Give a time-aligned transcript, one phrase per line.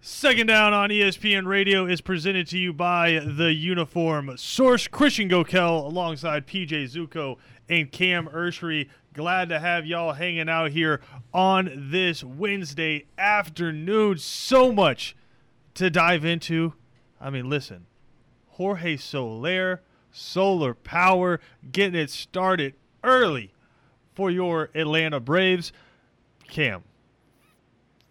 [0.00, 4.86] Second down on ESPN Radio is presented to you by the Uniform Source.
[4.86, 7.36] Christian Gokel alongside PJ Zuko
[7.68, 8.88] and Cam Ursery.
[9.12, 11.00] Glad to have y'all hanging out here
[11.34, 14.18] on this Wednesday afternoon.
[14.18, 15.16] So much
[15.74, 16.74] to dive into.
[17.20, 17.86] I mean, listen,
[18.50, 21.40] Jorge Soler, solar power,
[21.72, 23.52] getting it started early
[24.14, 25.72] for your Atlanta Braves.
[26.46, 26.84] Cam,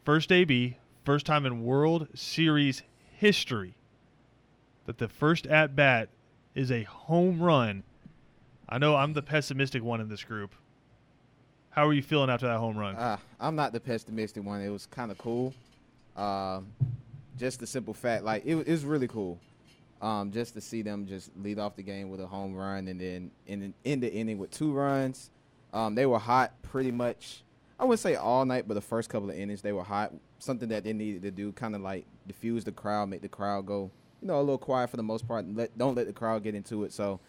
[0.04, 0.78] first AB,
[1.08, 3.76] first time in World Series history
[4.88, 6.10] that the first at bat
[6.54, 7.84] is a home run.
[8.68, 10.54] I know I'm the pessimistic one in this group.
[11.70, 12.98] How are you feeling after that home run?
[12.98, 14.60] Uh, I'm not the pessimistic one.
[14.60, 15.54] It was kind of cool.
[16.18, 16.74] Um,
[17.38, 19.40] just the simple fact, like it, it was really cool.
[20.02, 23.00] Um, just to see them just lead off the game with a home run and
[23.00, 25.30] then in, end the inning with two runs.
[25.72, 27.46] Um, they were hot pretty much.
[27.80, 30.12] I wouldn't say all night, but the first couple of innings they were hot.
[30.40, 33.66] Something that they needed to do, kind of like diffuse the crowd, make the crowd
[33.66, 35.46] go, you know, a little quiet for the most part.
[35.48, 36.94] Let, don't let the crowd get into it.
[36.94, 37.20] So,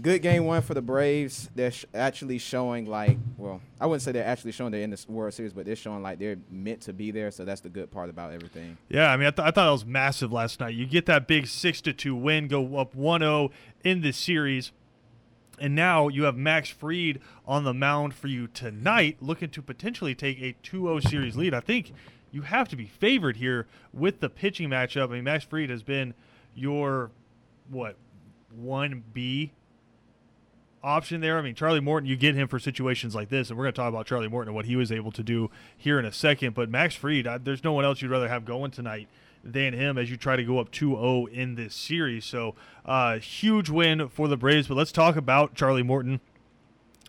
[0.00, 1.50] good game one for the Braves.
[1.54, 5.04] They're sh- actually showing like, well, I wouldn't say they're actually showing they're in the
[5.08, 7.30] World Series, but they're showing like they're meant to be there.
[7.30, 8.78] So that's the good part about everything.
[8.88, 10.74] Yeah, I mean, I, th- I thought it was massive last night.
[10.74, 13.50] You get that big six to two win, go up 1-0
[13.84, 14.72] in the series,
[15.58, 20.14] and now you have Max Fried on the mound for you tonight, looking to potentially
[20.14, 21.52] take a 2-0 series lead.
[21.52, 21.92] I think
[22.32, 25.10] you have to be favored here with the pitching matchup.
[25.10, 26.14] I mean, Max Fried has been
[26.54, 27.10] your
[27.68, 27.96] what
[28.54, 29.52] one B
[30.82, 31.38] option there.
[31.38, 33.76] I mean, Charlie Morton, you get him for situations like this, and we're going to
[33.76, 36.54] talk about Charlie Morton and what he was able to do here in a second.
[36.54, 39.08] But Max Fried, I, there's no one else you'd rather have going tonight
[39.42, 42.24] than him as you try to go up 2-0 in this series.
[42.24, 44.68] So, uh, huge win for the Braves.
[44.68, 46.20] But let's talk about Charlie Morton.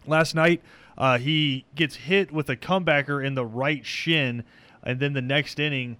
[0.07, 0.61] Last night,
[0.97, 4.43] uh, he gets hit with a comebacker in the right shin,
[4.83, 5.97] and then the next inning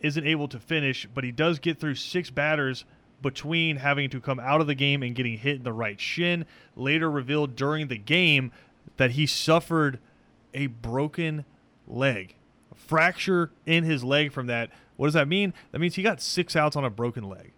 [0.00, 2.84] isn't able to finish, but he does get through six batters
[3.20, 6.46] between having to come out of the game and getting hit in the right shin.
[6.76, 8.52] Later revealed during the game
[8.96, 9.98] that he suffered
[10.54, 11.44] a broken
[11.88, 12.36] leg,
[12.70, 14.70] a fracture in his leg from that.
[14.96, 15.52] What does that mean?
[15.72, 17.52] That means he got six outs on a broken leg.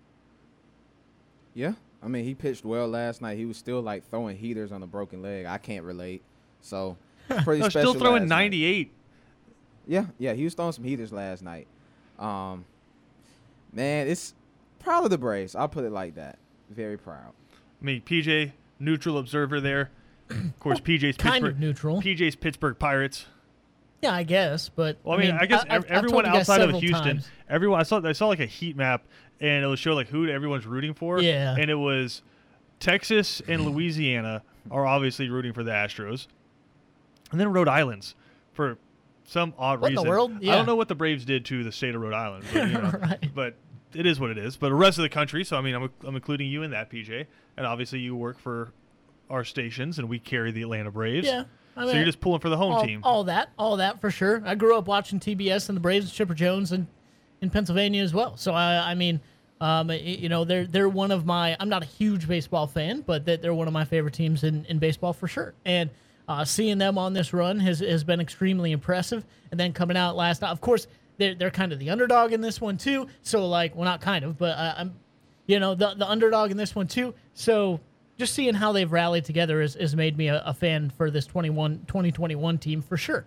[1.54, 1.72] Yeah,
[2.02, 3.36] I mean he pitched well last night.
[3.36, 5.46] He was still like throwing heaters on a broken leg.
[5.46, 6.22] I can't relate.
[6.60, 6.96] So
[7.44, 7.92] pretty No, special.
[7.92, 8.52] still throwing last night.
[9.86, 9.92] 98.
[9.94, 11.66] Yeah, yeah, he was throwing some heaters last night.
[12.18, 12.64] Um,
[13.72, 14.34] man, it's
[14.78, 15.54] proud of the Braves.
[15.54, 16.38] I'll put it like that.
[16.70, 17.32] Very proud.
[17.80, 19.90] I mean, PJ, neutral observer there.
[20.30, 21.52] Of course, PJ's kind Pittsburgh.
[21.54, 22.02] of neutral.
[22.02, 23.26] PJ's Pittsburgh Pirates.
[24.02, 26.38] Yeah, I guess, but Well, I mean, I, guess I've- ev- I've everyone told you
[26.40, 27.28] guys outside of Houston, times.
[27.48, 29.04] everyone I saw I saw like a heat map,
[29.40, 31.20] and it would show like who everyone's rooting for.
[31.20, 31.54] Yeah.
[31.58, 32.22] and it was
[32.78, 36.28] Texas and Louisiana are obviously rooting for the Astros,
[37.30, 38.14] and then Rhode Island's
[38.54, 38.78] for
[39.30, 40.10] some odd What in the reason.
[40.10, 40.32] world?
[40.42, 42.72] I don't know what the Braves did to the state of Rhode Island, but, you
[42.80, 43.30] know, Right.
[43.34, 43.54] but
[43.94, 44.56] it is what it is.
[44.56, 46.90] But the rest of the country, so I mean, I'm, I'm including you in that,
[46.90, 47.26] PJ,
[47.56, 48.72] and obviously you work for
[49.28, 51.26] our stations, and we carry the Atlanta Braves.
[51.26, 51.44] Yeah,
[51.76, 53.00] I so you're just pulling for the home all, team.
[53.04, 54.42] all that, all that for sure.
[54.44, 56.88] I grew up watching TBS and the Braves and Chipper Jones and
[57.40, 58.36] in Pennsylvania as well.
[58.36, 59.20] So I, I mean,
[59.60, 61.56] um, you know, they're they're one of my.
[61.60, 64.64] I'm not a huge baseball fan, but they- they're one of my favorite teams in,
[64.66, 65.54] in baseball for sure.
[65.64, 65.90] And
[66.30, 69.24] uh, seeing them on this run has has been extremely impressive.
[69.50, 70.86] And then coming out last night, of course,
[71.18, 73.08] they're they're kind of the underdog in this one too.
[73.22, 74.94] So like, well, not kind of, but uh, I'm,
[75.46, 77.14] you know, the the underdog in this one too.
[77.34, 77.80] So
[78.16, 81.26] just seeing how they've rallied together has, has made me a, a fan for this
[81.26, 83.24] 21 2021 team for sure.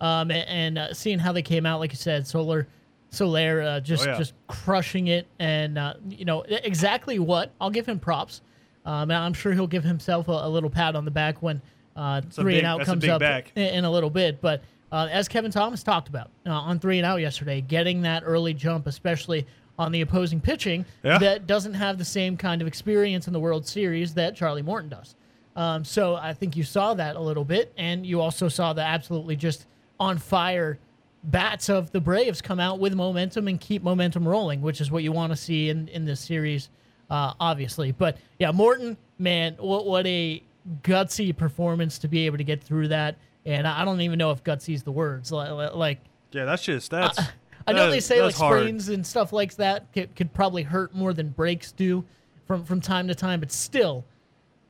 [0.00, 2.66] Um, a- and, uh, seeing how they came out, like you said, Solar,
[3.10, 4.16] Soler, uh, just Oh, yeah.
[4.18, 8.40] just crushing it, and uh, you know exactly what I'll give him props.
[8.86, 11.60] Um, and I'm sure he'll give himself a, a little pat on the back when
[11.96, 13.52] uh, three big- and out comes up back.
[13.56, 14.40] in, in a little bit.
[14.40, 14.62] But
[14.92, 18.54] uh, as Kevin Thomas talked about uh, on three and out yesterday, getting that early
[18.54, 19.46] jump, especially
[19.78, 21.18] on the opposing pitching, Yeah.
[21.18, 24.90] that doesn't have the same kind of experience in the World Series that Charlie Morton
[24.90, 25.14] does.
[25.56, 28.82] Um, so I think you saw that a little bit, and you also saw the
[28.82, 29.66] absolutely just
[29.98, 30.78] on fire
[31.24, 35.02] bats of the Braves come out with momentum and keep momentum rolling, which is what
[35.02, 36.70] you want to see in in this series,
[37.10, 37.92] uh, obviously.
[37.92, 40.42] But yeah, Morton, man, what what a
[40.82, 43.16] gutsy performance to be able to get through that.
[43.46, 45.32] And I I don't even know if gutsy is the words.
[45.32, 46.00] Like, like
[46.32, 47.18] yeah, that's just that's.
[47.66, 48.60] I know that- they say like that's hard.
[48.60, 52.04] sprains and stuff like that could, could probably hurt more than breaks do
[52.46, 54.04] from from time to time, but still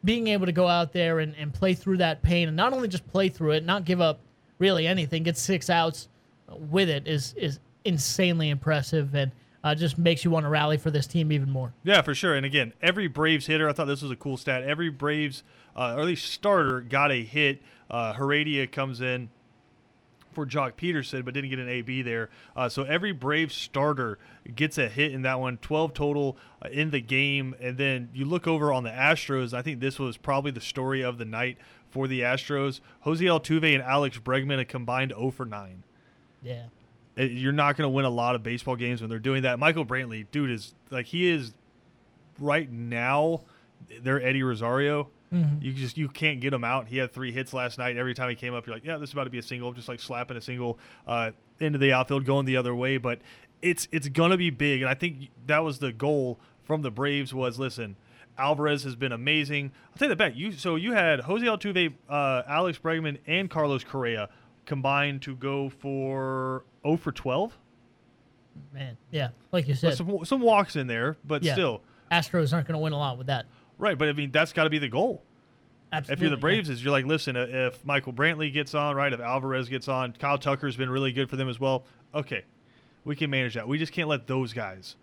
[0.04, 2.88] being able to go out there and, and play through that pain and not only
[2.88, 4.18] just play through it, not give up
[4.58, 6.08] really anything, get six outs
[6.48, 10.90] with it is is insanely impressive and uh, just makes you want to rally for
[10.90, 11.72] this team even more.
[11.82, 12.34] Yeah, for sure.
[12.34, 14.62] And again, every Braves hitter, I thought this was a cool stat.
[14.62, 15.42] Every Braves,
[15.76, 17.60] uh, or at least starter, got a hit.
[17.90, 19.28] Uh, Heredia comes in
[20.32, 22.30] for Joc Pederson, but didn't get an AB there.
[22.56, 24.18] Uh, so every Brave starter
[24.54, 27.54] gets a hit in that one, 12 total uh, in the game.
[27.60, 29.52] And then you look over on the Astros.
[29.52, 31.58] I think this was probably the story of the night
[31.90, 32.80] for the Astros.
[33.00, 35.82] Jose Altuve and Alex Bregman a combined 0 for 9.
[36.42, 36.66] Yeah.
[37.18, 39.58] Uh, You're not going to win a lot of baseball games when they're doing that.
[39.58, 41.52] Michael Brantley, dude, is like he is
[42.38, 43.42] right now.
[44.02, 45.08] They're Eddie Rosario.
[45.60, 46.88] You just you can't get him out.
[46.88, 47.96] He had three hits last night.
[47.96, 49.72] Every time he came up, you're like, yeah, this is about to be a single.
[49.72, 50.76] Just like slapping a single
[51.06, 51.30] uh,
[51.60, 52.96] into the outfield, going the other way.
[52.96, 53.20] But
[53.62, 57.32] it's it's gonna be big, and I think that was the goal from the Braves.
[57.32, 57.94] Was listen,
[58.38, 59.70] Alvarez has been amazing.
[59.92, 60.34] I'll take that back.
[60.34, 64.30] You so you had Jose Altuve, uh, Alex Bregman, and Carlos Correa
[64.66, 67.56] combined to go for 0 for 12.
[68.72, 68.96] Man.
[69.10, 69.28] Yeah.
[69.52, 71.52] Like you said, some some walks in there, but Yeah.
[71.54, 73.46] still Astros aren't going to win a lot with that.
[73.78, 73.96] right.
[73.96, 75.22] But I mean, that's got to be the goal.
[75.92, 76.12] Absolutely.
[76.12, 76.40] if you're the yeah.
[76.40, 79.12] Braves, is you're like, listen, uh, if Michael Brantley gets on, right?
[79.12, 81.84] If Alvarez gets on, Kyle Tucker's been really good for them as well.
[82.14, 82.44] Okay,
[83.04, 83.66] we can manage that.
[83.66, 84.94] We just can't let those guys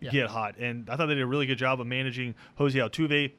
[0.00, 0.10] Yeah.
[0.10, 0.56] get hot.
[0.58, 3.32] And I thought they did a really good job of managing Jose Altuve.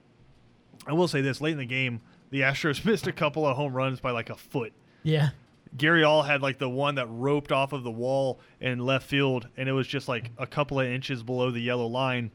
[0.86, 3.74] I will say this: late in the game, the Astros missed a couple of home
[3.74, 4.74] runs by like a foot.
[5.04, 5.30] Yeah.
[5.76, 9.68] Gurriel had like the one that roped off of the wall in left field, and
[9.68, 12.32] it was just like a couple of inches below the yellow line.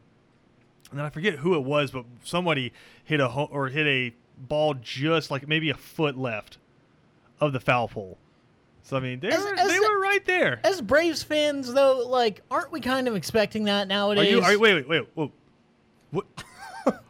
[0.90, 2.73] And then I forget who it was, but somebody
[3.05, 6.58] hit a ho- or hit a ball just like maybe a foot left
[7.40, 8.19] of the foul pole.
[8.82, 10.61] So I mean, they As- were as they the- were right there.
[10.64, 14.31] As Braves fans, though, like, aren't we kind of expecting that Are nowadays?
[14.31, 14.43] you?
[14.43, 15.08] Are you wait, wait, wait.
[15.14, 15.32] Whoa.
[16.11, 16.26] What?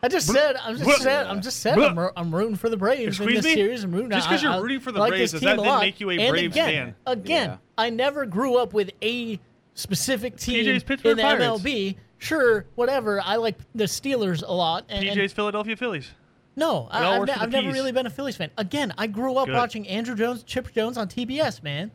[0.02, 0.96] I just said, I'm just Blah.
[0.96, 3.54] said, I'm just said, I'm, ro- I'm rooting for the Braves in this me?
[3.54, 3.84] series.
[3.84, 4.10] I'm rooting.
[4.10, 5.60] Just I- 'cause you're I- rooting for the I like Braves, this does that team
[5.60, 5.80] a then lot.
[5.82, 6.94] make you a And Braves again, fan?
[7.06, 7.56] Again, Yeah.
[7.78, 9.38] I never grew up with a
[9.74, 11.44] specific team PJ's Pittsburgh in the Pirates.
[11.62, 11.96] MLB.
[12.18, 13.20] Sure, whatever.
[13.24, 14.84] I like the Steelers a lot.
[14.88, 16.10] And, and PJ's Philadelphia Phillies.
[16.56, 17.74] no, It all I, I've, works ne- for the I've never Ps.
[17.74, 18.50] really been a Phillies fan.
[18.58, 19.54] Again, I grew up Good.
[19.56, 21.90] watching Andruw Jones, Chip Jones on TBS, man,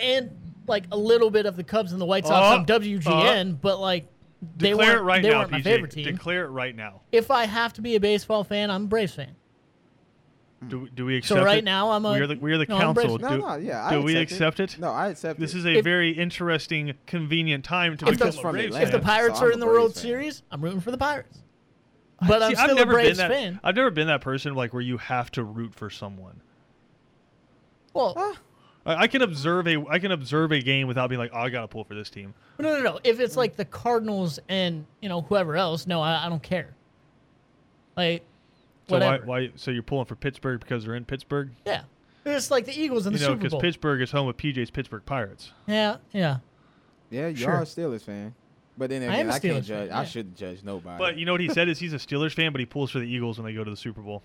[0.00, 0.30] and
[0.66, 3.80] like a little bit of the Cubs and the White Sox Uh, on WGN, but
[3.80, 4.10] like they
[4.56, 5.64] Declare weren't it right they now, weren't my PJ.
[5.64, 6.04] favorite team.
[6.04, 7.02] Declare it right now.
[7.12, 9.36] if I have to be a baseball fan, I'm a Braves fan.
[10.68, 11.40] Do, do we accept it?
[11.40, 11.64] So right it?
[11.64, 13.18] now I'm a we are the, we are the no, I'm council.
[13.18, 13.86] Braves- No, do no, yeah.
[13.86, 14.80] I do we accept accept it?
[14.80, 15.58] No, I accept This it.
[15.58, 18.86] is a If- very interesting, convenient time to If become the- a from Braves Atlanta.
[18.86, 19.06] if the fan.
[19.06, 20.02] Pirates So are I'm in a the World fan.
[20.02, 21.38] Series, I'm rooting for the Pirates.
[22.28, 23.34] But I'm See, still I've never a Braves been that.
[23.34, 23.60] fan.
[23.64, 26.42] I've never been that person like where you have to root for someone.
[27.94, 28.36] Well, Ah,
[28.86, 31.50] I, I can observe a I can observe a game without being like, oh, I
[31.50, 32.34] gotta pull for this team.
[32.58, 33.00] no, no, no.
[33.04, 36.74] If it's like the Cardinals and you know whoever else, no, I, I don't care.
[37.96, 38.22] Like,
[38.88, 39.26] So why, whatever.
[39.26, 39.50] why?
[39.56, 41.50] So you're pulling for Pittsburgh because they're in Pittsburgh?
[41.66, 41.82] Yeah,
[42.24, 44.70] it's like the Eagles in the you know, Super because Pittsburgh is home with PJ's
[44.70, 45.52] Pittsburgh Pirates.
[45.66, 46.38] yeah, yeah.
[47.10, 47.52] yeah, you Sure.
[47.52, 48.34] are a Steelers fan.
[48.78, 49.88] But then I am a I, can't Steelers judge.
[49.90, 50.96] fan, I shouldn't judge nobody.
[50.98, 52.98] But you know what he said is he's a Steelers fan, but he pulls for
[52.98, 54.22] the Eagles when they go to the Super Bowl.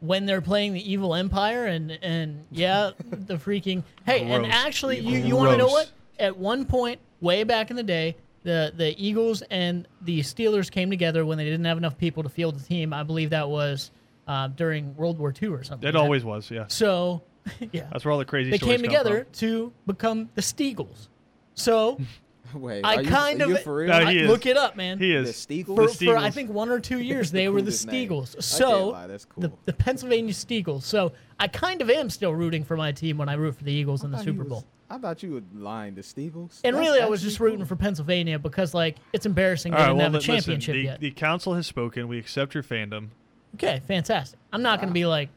[0.00, 4.54] When they're playing the Evil Empire and and yeah, the freaking hey, and Gross.
[4.54, 5.90] actually, you you want to know what?
[6.18, 10.90] At one point, way back in the day, the the Eagles and the Steelers came
[10.90, 12.92] together when they didn't have enough people to field the team.
[12.92, 13.90] I believe that was
[14.26, 15.86] uh, during World War II or something.
[15.86, 16.00] It like that.
[16.00, 16.64] always was, yeah.
[16.68, 17.22] So,
[17.72, 19.32] yeah, That's where all the crazy they stories came come together from.
[19.34, 21.08] to become the Steagles.
[21.54, 21.98] So
[22.54, 23.88] Wait, I are you, kind are you of for real?
[23.88, 24.28] No, I- is.
[24.28, 24.98] look it up, man.
[24.98, 25.36] He the is.
[25.36, 25.76] Steagles?
[25.76, 28.08] for, The for I think one or two years they were the Coolest name.
[28.08, 28.28] Steagles.
[28.30, 29.58] I can't So lie, that's the, cool.
[29.64, 30.82] the Pennsylvania Steagles.
[30.82, 33.72] So I kind of am still rooting for my team when I root for the
[33.72, 34.64] Eagles in the I thought Super was- Bowl.
[34.92, 35.94] I thought you were lying.
[35.94, 36.60] The Steagles.
[36.64, 39.78] And That's really, I was actually just rooting for Pennsylvania because like it's embarrassing All
[39.78, 41.00] they right, didn't well, have a li- listen, championship the, yet.
[41.00, 42.08] the council has spoken.
[42.08, 43.08] We accept your fandom.
[43.54, 44.38] okay, fantastic.
[44.52, 45.28] I'm not going to be like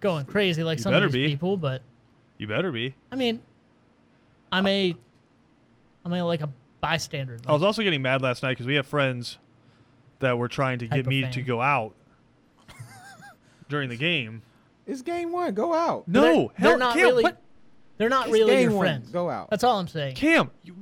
[0.00, 1.28] going crazy like You some of these be.
[1.28, 1.80] people, but
[2.36, 2.94] You better be.
[3.10, 3.40] I mean,
[4.50, 4.94] I'm a,
[6.04, 6.48] I'm a like a
[6.80, 7.38] bystander.
[7.46, 9.38] I was also getting mad last night because we have friends
[10.18, 11.32] that were trying to get me fan.
[11.32, 11.94] to go out
[13.68, 14.42] during the game.
[14.86, 15.54] It's game one.
[15.54, 16.08] Go out.
[16.08, 17.22] No, they're, hell, they're not Cam, really.
[17.22, 17.38] what?
[17.98, 18.86] They're not It's really game your one.
[18.86, 19.10] friends.
[19.10, 19.50] Go out.
[19.50, 20.16] That's all I'm saying.
[20.16, 20.74] Cam, you,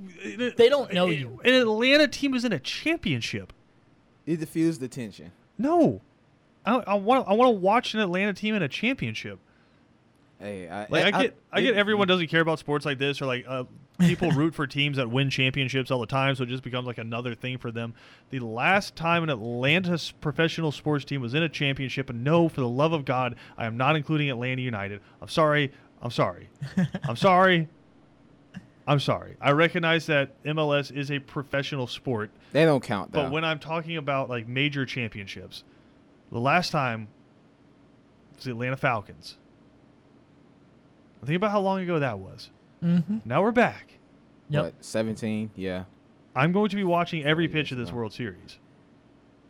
[0.57, 1.41] They don't know you.
[1.45, 3.53] An Atlanta team is in a championship.
[4.27, 5.33] It diffused the tension.
[5.59, 6.01] No,
[6.65, 9.39] I, I want I want to watch an Atlanta team in a championship.
[10.39, 13.21] Hey, I, Like I, get, I, get it- everyone doesn't care about sports like this,
[13.21, 13.65] or like uh,
[14.01, 16.99] people root for teams that win championships all the time, so it just becomes like
[16.99, 17.95] another thing for them.
[18.31, 22.61] The last time an Atlanta professional sports team was in a championship, and no, for
[22.61, 25.01] the love of God, I am not including Atlanta United.
[25.23, 25.73] I'm sorry.
[26.03, 26.49] I'm sorry.
[27.05, 27.69] I'm sorry.
[28.87, 29.37] I'm sorry.
[29.41, 33.25] I recognize that MLS is a professional sport, They don't count though.
[33.25, 35.63] but when I'm talking about like major championships,
[36.33, 37.07] the last time
[38.35, 39.37] was the Atlanta Falcons.
[41.25, 42.49] Think about how long ago that was.
[42.83, 43.19] Mm-hmm.
[43.25, 43.99] Now we're back.
[44.49, 44.65] Yep.
[44.65, 45.51] what, 17?
[45.55, 45.85] Yeah.
[46.35, 47.93] I'm going to be watching every pitch of this.
[47.93, 48.59] World Series.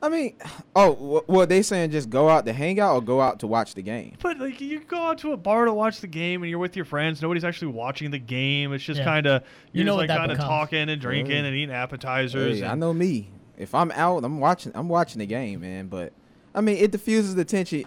[0.02, 0.34] I mean,
[0.74, 3.46] oh, wh- well, they saying just go out to hang out or go out to
[3.46, 4.14] watch the game.
[4.22, 6.74] But like you go out to a bar to watch the game and you're with
[6.74, 7.20] your friends.
[7.20, 8.72] Nobody's actually watching the game.
[8.72, 9.04] It's just Yeah.
[9.04, 11.44] kind of You know just like kind of talking and drinking Yeah.
[11.44, 12.60] and eating appetizers.
[12.60, 13.30] Hey, I know me.
[13.58, 14.72] If I'm out, I'm watching.
[14.74, 15.88] I'm watching the game, man.
[15.88, 16.14] But
[16.54, 17.84] I mean, it diffuses the tension.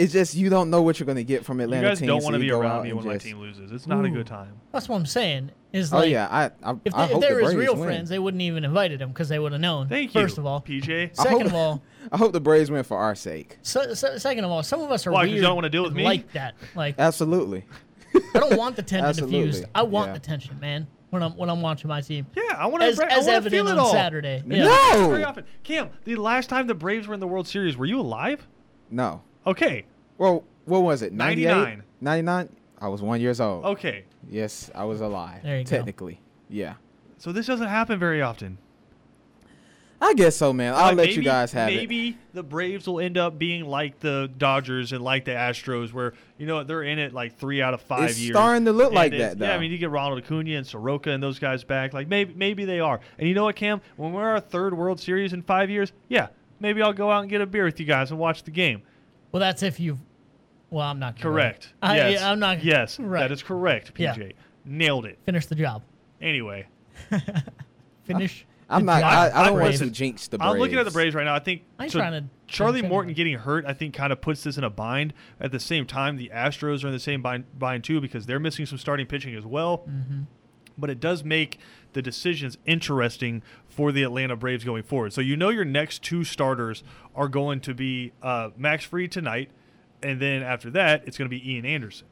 [0.00, 1.82] It's just you don't know what you're gonna get from Atlanta.
[1.82, 2.08] You guys teams.
[2.08, 3.70] don't want to you be around me and when my team loses.
[3.70, 4.58] It's not a good time.
[4.72, 5.50] That's what I'm saying.
[5.74, 7.40] Is oh, like, Oh yeah, I I, if, I they, if hope they the were
[7.42, 7.84] his real win.
[7.84, 9.88] friends, they wouldn't even invited him because they would have known.
[9.88, 10.20] Thank you.
[10.22, 11.14] First of all, PJ.
[11.14, 13.58] Second hope- of all, I hope the Braves win for our sake.
[13.62, 15.82] so, so, second of all, some of us are Why, 'cause you don't wanna deal
[15.82, 16.04] with me?
[16.04, 16.54] Like that.
[16.74, 17.66] Like Absolutely.
[18.14, 19.66] I don't want the tension diffused.
[19.74, 20.14] I want yeah.
[20.14, 20.86] the tension, man.
[21.10, 22.88] When I'm when I'm watching my team, Yeah, I want to.
[22.88, 23.92] as, I as wanna evident feel it on all.
[23.92, 24.42] Saturday.
[24.46, 24.64] Yeah.
[24.64, 25.08] No.
[25.10, 25.44] Very often.
[25.62, 28.46] Cam, the last time the Braves were in the World Series, were you alive?
[28.90, 29.22] No.
[29.46, 29.86] Okay.
[30.20, 31.14] Well, what was it?
[31.14, 31.46] 98?
[31.48, 31.82] 99.
[32.02, 32.48] 99?
[32.78, 33.64] I was one years old.
[33.64, 34.04] Okay.
[34.28, 35.42] Yes, I was alive.
[35.42, 35.70] There you go.
[35.70, 36.20] technically.
[36.50, 36.74] Yeah.
[37.16, 38.58] So this doesn't happen very often.
[40.02, 40.74] I guess so, man.
[40.74, 41.76] I'll Like, let you guys have it.
[41.76, 46.14] Maybe the Braves will end up being like the Dodgers and like the Astros, where
[46.38, 48.34] you know they're in it like three out of five It's years.
[48.34, 50.66] starting to look And like it's- that, Yeah, I mean you get Ronald Acuna and
[50.66, 51.92] Soroka and those guys back.
[51.94, 53.00] Like maybe maybe they are.
[53.18, 53.80] And you know what, Cam?
[53.96, 56.28] When we're our third World Series in five years, yeah,
[56.60, 58.82] maybe I'll go out and get a beer with you guys and watch the game.
[59.32, 59.98] Well, that's if you've.
[60.70, 61.16] Well, I'm not.
[61.16, 61.72] gonna- Correct.
[61.82, 62.22] I, yes.
[62.22, 62.62] I'm not.
[62.64, 63.20] Yes, Right.
[63.20, 63.92] that is correct.
[63.96, 64.14] Yeah.
[64.14, 64.32] PJ
[64.64, 65.18] nailed it.
[65.24, 65.82] Finish the job.
[66.20, 66.66] Anyway,
[68.04, 68.46] Finish.
[68.68, 69.00] I'm the not.
[69.00, 69.12] job.
[69.12, 70.52] I, I don't want listen, to jinx the Braves.
[70.52, 71.34] I'm looking at the Braves right now.
[71.34, 73.16] I think I ain't so trying to Charlie jinx Morton anything.
[73.32, 75.12] getting hurt, I think, kind of puts this in a bind.
[75.40, 78.38] At the same time, the Astros are in the same bind, bind too because they're
[78.38, 79.78] missing some starting pitching as well.
[79.78, 80.22] Mm-hmm.
[80.78, 81.58] But it does make
[81.94, 85.12] the decisions interesting for the Atlanta Braves going forward.
[85.12, 86.84] So you know your next two starters
[87.14, 89.50] are going to be uh, Max Fried tonight,
[90.02, 92.06] and then after that, it's going to be Ian Anderson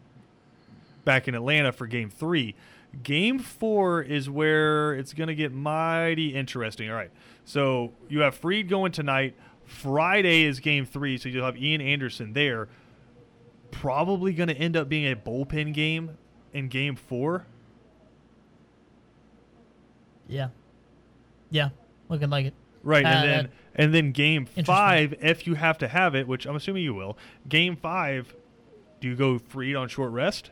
[1.05, 2.55] back in Atlanta for Game Three.
[3.03, 6.89] Game four is where it's going to get mighty interesting.
[6.91, 7.11] All right.
[7.45, 9.35] So you have Fried going tonight.
[9.65, 11.19] Friday is game three.
[11.19, 12.69] So you'll have Ian Anderson there.
[13.71, 16.17] Probably going to end up being a bullpen game
[16.55, 17.45] in game four.
[20.27, 20.49] Yeah.
[21.51, 21.69] Yeah.
[22.09, 22.55] Looking like it.
[22.83, 23.05] Right.
[23.05, 26.57] Uh, and then and then game five, if you have to have it, which I'm
[26.57, 27.17] assuming you will,
[27.49, 28.35] game five,
[29.01, 30.51] do you go Fried on short rest?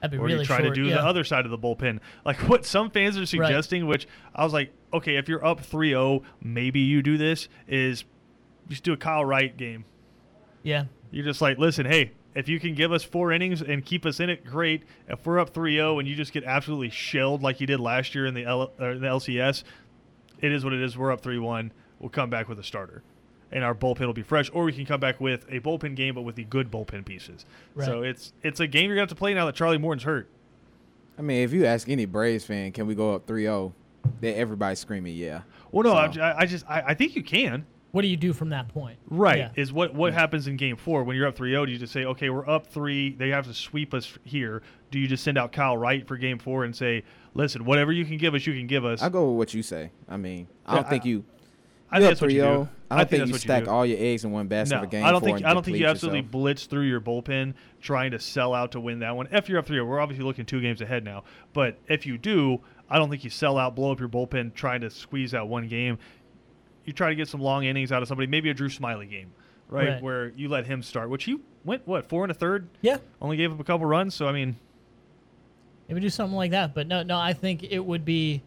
[0.00, 0.74] That'd be or really you try short.
[0.74, 0.96] to do yeah.
[0.96, 2.00] the other side of the bullpen.
[2.26, 6.22] Like what some fans are suggesting, which I was like, okay, if you're up 3-0,
[6.42, 8.04] maybe you do this, is
[8.68, 9.86] just do a Kyle Wright game.
[10.62, 10.84] Yeah.
[11.10, 14.20] You're just like, listen, hey, if you can give us four innings and keep us
[14.20, 14.82] in it, great.
[15.08, 18.26] If we're up 3-0 and you just get absolutely shelled like you did last year
[18.26, 19.64] in the, L- or the LCS,
[20.40, 20.96] it is what it is.
[20.96, 21.70] We're up 3-1.
[22.00, 23.02] We'll come back with a starter.
[23.52, 26.14] And our bullpen will be fresh, or we can come back with a bullpen game,
[26.16, 27.46] but with the good bullpen pieces.
[27.80, 30.28] So it's it's a game you're gonna have to play now that Charlie Morton's hurt.
[31.18, 33.72] I mean, if you ask any Braves fan, can we go up 3-0?
[34.20, 35.42] Then everybody's screaming, yeah.
[35.70, 37.64] Well, no, So- I'm j- I, I just I, I think you can.
[37.92, 38.98] What do you do from that point?
[39.08, 39.38] Right.
[39.38, 39.50] Yeah.
[39.54, 41.66] Is what what happens in game four when you're up 3-0?
[41.66, 44.62] Do you just say, okay, we're up three, they have to sweep us here?
[44.90, 48.04] Do you just send out Kyle Wright for game four and say, listen, whatever you
[48.04, 49.02] can give us, you can give us?
[49.02, 49.90] I go with what you say.
[50.08, 51.24] I mean, I don't think you.
[51.90, 52.68] I You think up that's what you do.
[52.90, 53.70] I don't think, that's you stack do.
[53.70, 55.76] all your eggs in one basket No, for game I don't think I don't think
[55.76, 56.32] you absolutely yourself.
[56.32, 59.28] blitz through your bullpen trying to sell out to win that one.
[59.30, 61.22] If you're up 3 we're obviously looking two games ahead now.
[61.52, 62.60] But if you do,
[62.90, 65.68] I don't think you sell out, blow up your bullpen trying to squeeze out one
[65.68, 65.98] game.
[66.84, 69.32] You try to get some long innings out of somebody, maybe a Drew Smyly game,
[69.68, 69.88] right?
[69.90, 70.02] Right.
[70.02, 72.98] Where you let him start, which he went what four and a third, Yeah.
[73.22, 74.14] only gave up a couple runs.
[74.14, 74.56] So I mean,
[75.88, 76.74] Maybe do something like that.
[76.74, 78.42] But no, no, I think it would be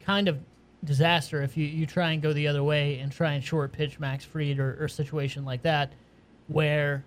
[0.00, 0.38] kind of
[0.84, 3.98] disaster if you, you try and go the other way and try and short pitch
[3.98, 5.92] Max Fried or, or a situation like that
[6.48, 7.04] where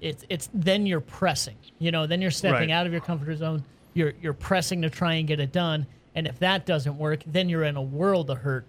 [0.00, 1.56] it's it's then you're pressing.
[1.78, 2.70] You know, then you're stepping Right.
[2.70, 3.64] out of your comfort zone.
[3.94, 5.86] You're you're pressing to try and get it done.
[6.14, 8.66] And if that doesn't work, then you're in a world of hurt.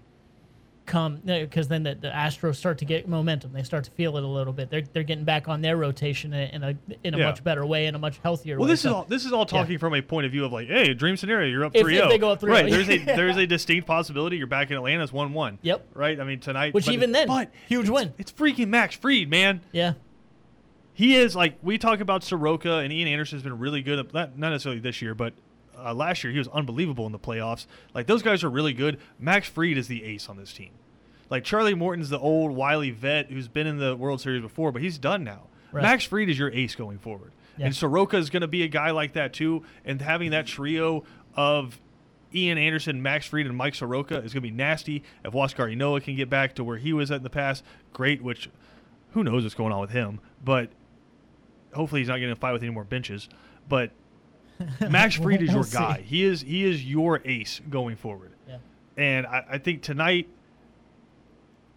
[0.86, 3.54] Come because then the, the Astros start to get momentum.
[3.54, 4.70] They start to feel it a little bit.
[4.70, 7.28] They're, they're getting back on their rotation in a in a Yeah.
[7.28, 8.74] much better way, in a much healthier well, way.
[8.74, 10.94] this is all this is all talking from a point of view of like, hey,
[10.94, 11.94] dream scenario, you're up 3-0.
[11.94, 12.10] if oh.
[12.10, 12.70] they go up 3-0, right?
[12.70, 15.04] There's a there's a distinct possibility you're back in Atlanta.
[15.04, 15.58] It's one one.
[15.62, 15.88] Yep.
[15.94, 16.20] Right.
[16.20, 18.14] I mean tonight, Which but- even then, but huge it's- win.
[18.18, 19.62] It's freaking Max Fried, man.
[19.72, 19.94] Yeah.
[20.94, 24.00] He is like we talk about Soroka and Ian Anderson has been really good.
[24.00, 25.34] At, not not necessarily this year, but
[25.78, 27.66] uh, last year he was unbelievable in the playoffs.
[27.94, 29.00] Like those guys are really good.
[29.20, 30.72] Max Fried is the ace on this team.
[31.30, 34.82] Like Charlie Morton's the old wily vet who's been in the World Series before, but
[34.82, 35.44] he's done now.
[35.72, 35.82] Right.
[35.82, 37.66] Max Fried is your ace going forward, Yeah.
[37.68, 39.64] and Soroka is going to be a guy like that too.
[39.84, 41.04] And having that trio
[41.36, 41.80] of
[42.36, 45.04] Ian Anderson, Max Fried, and Mike Soroka is going to be nasty.
[45.26, 48.22] If Huascar Ynoa can get back to where he was at in the past, great.
[48.22, 48.50] Which,
[49.12, 50.20] who knows what's going on with him?
[50.44, 50.70] But
[51.74, 53.30] hopefully he's not getting in a fight with any more benches.
[53.68, 53.92] But
[54.90, 56.02] Max Fried is your guy.
[56.06, 58.32] He is he is your ace going forward.
[58.48, 58.58] Yeah.
[58.98, 60.28] And I, I think tonight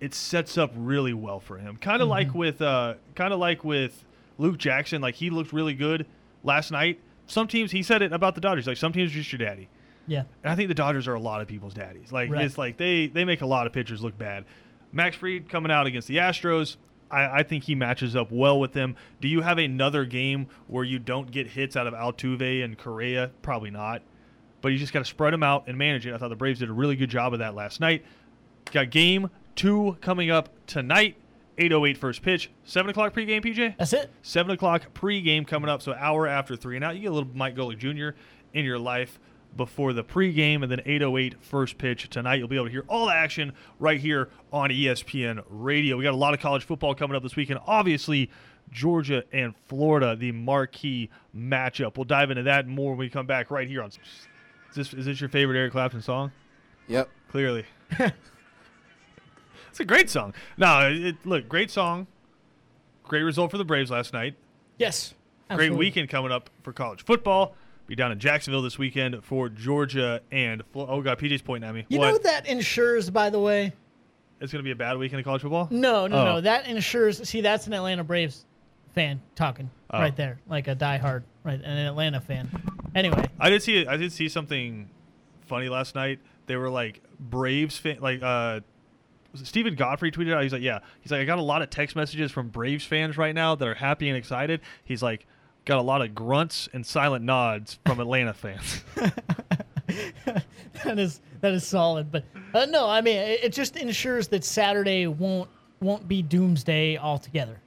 [0.00, 1.76] it sets up really well for him.
[1.76, 4.04] Kind of like with uh kind of like with
[4.38, 6.06] Luke Jackson, like he looked really good
[6.42, 7.00] last night.
[7.26, 9.68] Some teams he said it about the Dodgers, like some teams are just your daddy.
[10.06, 10.24] Yeah.
[10.44, 12.12] And I think the Dodgers are a lot of people's daddies.
[12.12, 12.44] Like Right.
[12.44, 14.44] it's like they they make a lot of pitchers look bad.
[14.92, 16.76] Max Fried coming out against the Astros,
[17.10, 18.96] I, I think he matches up well with them.
[19.20, 23.30] Do you have another game where you don't get hits out of Altuve and Correa?
[23.42, 24.02] Probably not.
[24.60, 26.14] But you just got to spread them out and manage it.
[26.14, 28.04] I thought the Braves did a really good job of that last night.
[28.72, 31.16] Got game two coming up tonight.
[31.58, 32.50] 808 first pitch.
[32.64, 33.76] 7 o'clock pregame, PJ?
[33.78, 34.10] That's it.
[34.22, 36.78] Seven o'clock pregame coming up, so hour after three.
[36.78, 38.18] Now you get a little Mike Golick Jr.
[38.52, 39.18] in your life
[39.56, 42.36] before the pregame, and then 8:08 first pitch tonight.
[42.36, 45.96] You'll be able to hear all the action right here on ESPN Radio.
[45.96, 47.60] We got a lot of college football coming up this weekend.
[47.66, 48.30] Obviously,
[48.70, 51.96] Georgia and Florida, the marquee matchup.
[51.96, 53.88] We'll dive into that more when we come back right here on.
[53.88, 53.98] Is
[54.74, 56.32] this is this your favorite Eric Clapton song?
[56.88, 57.08] Yep.
[57.30, 57.64] Clearly.
[57.98, 60.34] it's a great song.
[60.56, 62.06] No, it, look, great song.
[63.04, 64.34] Great result for the Braves last night.
[64.78, 65.14] Yes.
[65.48, 67.54] Great weekend coming up for college football.
[67.86, 71.86] Be down in Jacksonville this weekend for Georgia and oh god, PJ's pointing at me.
[71.88, 72.06] You what?
[72.06, 73.72] know what that ensures, by the way?
[74.38, 75.66] it's going to be a bad weekend of college football.
[75.70, 76.24] No, no, Oh.
[76.24, 76.40] no.
[76.42, 77.26] That ensures.
[77.26, 78.44] See, that's an Atlanta Braves
[78.94, 79.98] fan talking Oh.
[80.00, 82.50] right there, like a diehard, right, an Atlanta fan.
[82.94, 84.90] Anyway, I did see I did see something
[85.46, 86.18] funny last night.
[86.46, 88.60] They were like Braves fan, like uh,
[89.32, 90.42] was it Steven Godfrey tweeted out.
[90.42, 93.16] He's like, yeah, he's like, I got a lot of text messages from Braves fans
[93.16, 94.60] right now that are happy and excited.
[94.84, 95.26] He's like,
[95.66, 98.82] got a lot of grunts and silent nods from Atlanta fans.
[99.86, 102.10] that is that is solid.
[102.10, 106.96] But uh, no, I mean, it, it just ensures that Saturday won't won't be doomsday
[106.96, 107.60] altogether.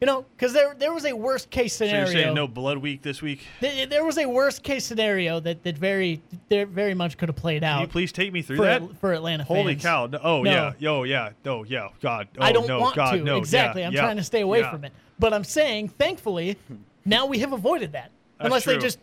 [0.00, 2.10] You know, because there there was a worst case so scenario.
[2.10, 3.40] you're saying no blood week this week?
[3.60, 7.36] There, there was a worst case scenario that that very there very much could have
[7.36, 8.96] played Can you out please take me through for that?
[8.98, 9.58] for Atlanta fans.
[9.58, 9.82] Holy fans.
[9.82, 10.06] cow!
[10.06, 10.50] No, oh No.
[10.50, 12.28] yeah, yo yeah, no yeah, God.
[12.38, 13.22] Oh, I don't no, want God, to.
[13.22, 13.82] no, exactly.
[13.82, 14.70] yeah, I'm yeah, trying to stay away yeah.
[14.70, 14.92] from it.
[15.18, 16.56] But I'm saying, thankfully,
[17.04, 18.10] now we have avoided that.
[18.38, 18.82] That's Unless they true.
[18.82, 18.98] just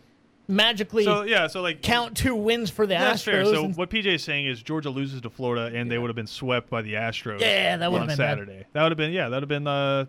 [0.48, 2.98] magically So yeah, so like count two wins for the Astros.
[3.00, 3.44] That's fair.
[3.44, 6.16] So and- what PJ is saying is Georgia loses to Florida, and they would have
[6.16, 7.40] been swept by the Astros.
[7.40, 8.38] Yeah, that would've on been bad.
[8.38, 8.64] Saturday.
[8.72, 10.06] That would have been yeah, that would have been uh,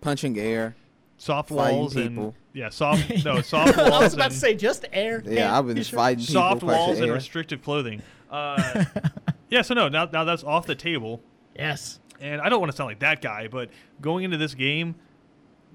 [0.00, 0.76] Punching air.
[1.18, 2.34] soft Fighting walls and people.
[2.52, 3.90] yeah, soft no soft walls.
[3.90, 5.22] I was about and, to say just air.
[5.24, 6.34] Yeah, I've been just fighting people.
[6.34, 7.14] soft punching walls and air.
[7.14, 8.02] restrictive clothing.
[8.28, 8.84] Uh,
[9.48, 11.22] yeah, so no, now now that's off the table.
[11.54, 12.00] Yes.
[12.20, 14.96] And I don't want to sound like that guy, but going into this game,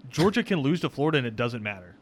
[0.09, 1.95] Georgia can lose to Florida, and it doesn't matter.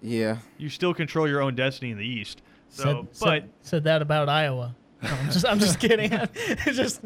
[0.00, 0.38] Yeah.
[0.58, 2.42] You still control your own destiny in the East.
[2.68, 4.74] So, said, but said, said that about Iowa.
[5.02, 6.10] No, I'm just I'm just kidding.
[6.64, 7.02] Just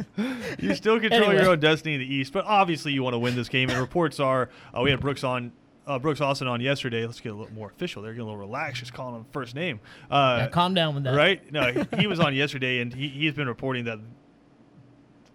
[0.58, 1.42] You still control Anyway.
[1.42, 3.70] your own destiny in the East, but obviously you want to win this game.
[3.70, 5.52] And reports are uh, we had Brooks on.
[5.86, 7.06] Uh, Brooks Austin on yesterday.
[7.06, 8.02] Let's get a little more official.
[8.02, 9.78] They're getting a little relaxed, just calling him first name.
[10.10, 11.14] Uh, yeah, calm down with that.
[11.14, 11.52] right?
[11.52, 14.00] No, he, he was on yesterday, and he, he's been reporting that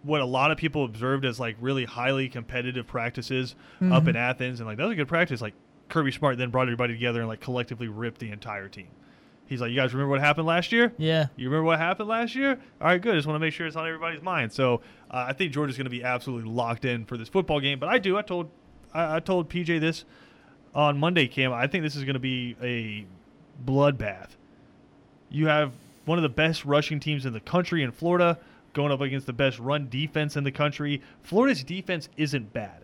[0.03, 4.59] what a lot of people observed as like really highly competitive practices up in Athens,
[4.59, 5.41] and like that was a good practice.
[5.41, 5.53] Like
[5.89, 8.87] Kirby Smart then brought everybody together and like collectively ripped the entire team.
[9.45, 10.93] He's like, "You guys remember what happened last year?
[10.97, 11.27] Yeah.
[11.35, 12.57] You remember what happened last year?
[12.79, 13.15] All right, good.
[13.15, 14.53] Just want to make sure it's on everybody's mind.
[14.53, 17.77] So uh, I think Georgia's going to be absolutely locked in for this football game.
[17.77, 18.17] But I do.
[18.17, 18.49] I told
[18.93, 20.05] I, I told PJ this
[20.73, 21.51] on Monday, Cam.
[21.51, 23.05] I think this is going to be a
[23.69, 24.29] bloodbath.
[25.29, 25.73] You have
[26.05, 28.39] one of the best rushing teams in the country in Florida
[28.73, 31.01] going up against the best run defense in the country.
[31.23, 32.83] Florida's defense isn't bad.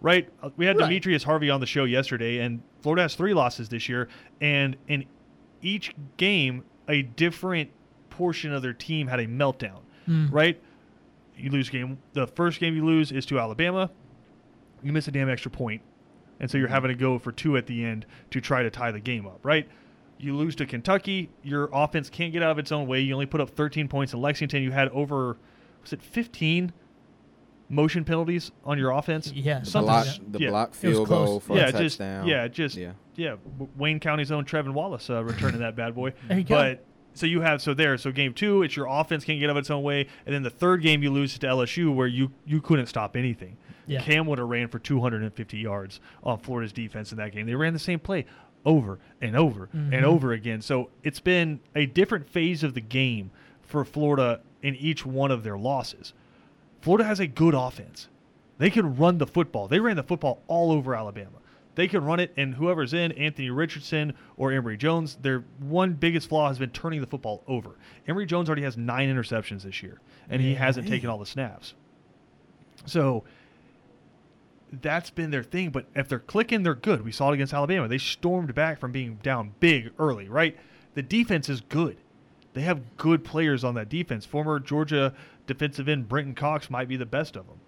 [0.00, 0.28] Right?
[0.42, 0.88] Uh, We had Right.
[0.88, 4.08] Demetrius Harvey on the show yesterday, and Florida has three losses this year.
[4.40, 5.04] And in
[5.60, 7.70] each game, a different
[8.10, 9.80] portion of their team had a meltdown.
[10.32, 10.60] Right?
[11.36, 11.98] You lose game.
[12.14, 13.90] The first game you lose is to Alabama.
[14.82, 15.82] You miss a damn extra point,
[16.40, 18.92] and so you're having to go for two at the end to try to tie
[18.92, 19.40] the game up.
[19.42, 19.68] Right?
[20.18, 21.30] You lose to Kentucky.
[21.42, 23.00] Your offense can't get out of its own way.
[23.00, 24.62] You only put up 13 points in Lexington.
[24.62, 25.36] You had over
[25.82, 26.72] was it 15
[27.68, 29.32] motion penalties on your offense?
[29.32, 29.60] Yeah.
[29.60, 30.50] The Something block, the Yeah.
[30.50, 32.26] block field goal for yeah, a just touchdown.
[32.26, 32.92] yeah, just yeah.
[33.16, 33.36] yeah.
[33.76, 36.12] Wayne County's own Trevin Wallace uh, returning that bad boy.
[36.28, 36.54] There you go.
[36.54, 37.96] But so you have so there.
[37.98, 40.42] So game two, it's your offense can't get out of its own way, and then
[40.42, 43.56] the third game you lose to LSU where you you couldn't stop anything.
[43.86, 44.02] Yeah.
[44.02, 47.46] Cam would have ran for 250 yards on Florida's defense in that game.
[47.46, 48.26] They ran the same play
[48.68, 49.92] over and over Mm-hmm.
[49.94, 50.60] and over again.
[50.62, 53.30] So it's been a different phase of the game
[53.62, 56.12] for Florida in each one of their losses.
[56.80, 58.08] Florida has a good offense.
[58.58, 59.68] They can run the football.
[59.68, 61.38] They ran the football all over Alabama.
[61.76, 66.28] They can run it, and whoever's in, Anthony Richardson or Emory Jones, their one biggest
[66.28, 67.70] flaw has been turning the football over.
[68.08, 71.74] Emory Jones already has nine interceptions this year, and he hasn't taken all the snaps.
[72.84, 73.22] So
[74.72, 75.70] that's been their thing.
[75.70, 77.04] But if they're clicking, they're good.
[77.04, 77.88] We saw it against Alabama.
[77.88, 80.56] They stormed back from being down big early, right?
[80.94, 81.96] The defense is good.
[82.54, 84.24] They have good players on that defense.
[84.24, 85.14] Former Georgia
[85.46, 87.58] defensive end Brenton Cox might be the best of them.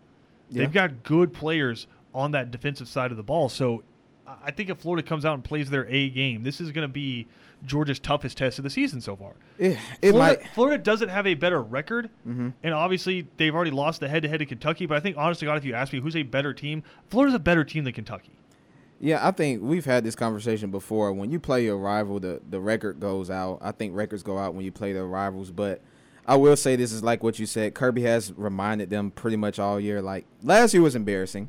[0.50, 0.62] Yeah.
[0.62, 3.48] They've got good players on that defensive side of the ball.
[3.48, 3.82] So
[4.26, 6.86] I I think if Florida comes out and plays their A game, this is going
[6.86, 7.26] to be
[7.64, 9.33] Georgia's toughest test of the season so far.
[9.59, 10.51] It, it Florida, might.
[10.55, 12.51] Florida doesn't have a better record, mm-hmm.
[12.62, 14.87] and obviously they've already lost the head-to-head to Kentucky.
[14.87, 17.38] But I think, honestly, God, if you ask me who's a better team, Florida's a
[17.38, 18.33] better team than Kentucky.
[19.03, 21.12] Yeah, I think we've had this conversation before.
[21.12, 23.59] When you play your rival, the, the record goes out.
[23.62, 25.51] I think records go out when you play their rivals.
[25.51, 25.81] But
[26.27, 27.75] I will say this is like what you said.
[27.75, 30.03] Kirby has reminded them pretty much all year.
[30.03, 31.49] Like last year was embarrassing.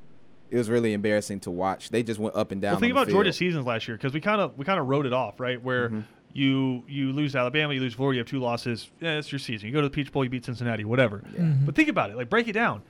[0.52, 1.90] It was really embarrassing to watch.
[1.90, 2.74] They just went up and down.
[2.74, 3.50] Well, think on the about Georgia's field.
[3.52, 5.62] seasons last year because we kind of we kind of wrote it off, right?
[5.62, 6.02] Where Mm-hmm.
[6.34, 8.90] you you lose Alabama, you lose Florida, you have two losses.
[9.00, 9.68] Yeah, it's your season.
[9.68, 11.24] You go to the Peach Bowl, you beat Cincinnati, whatever.
[11.66, 12.18] But think about it.
[12.18, 12.82] Like break it down.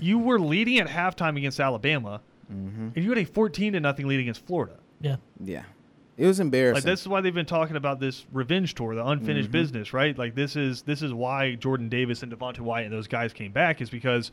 [0.00, 2.20] You were leading at halftime against Alabama,
[2.52, 2.88] Mm-hmm.
[2.94, 4.76] and you had a fourteen to nothing lead against Florida.
[5.00, 5.16] Yeah.
[5.42, 5.62] Yeah,
[6.18, 6.74] it was embarrassing.
[6.74, 9.52] Like this is why they've been talking about this revenge tour, the unfinished Mm-hmm.
[9.52, 10.16] business, right?
[10.18, 13.52] Like this is this is why Jordan Davis and Devonte Wyatt and those guys came
[13.52, 14.30] back is because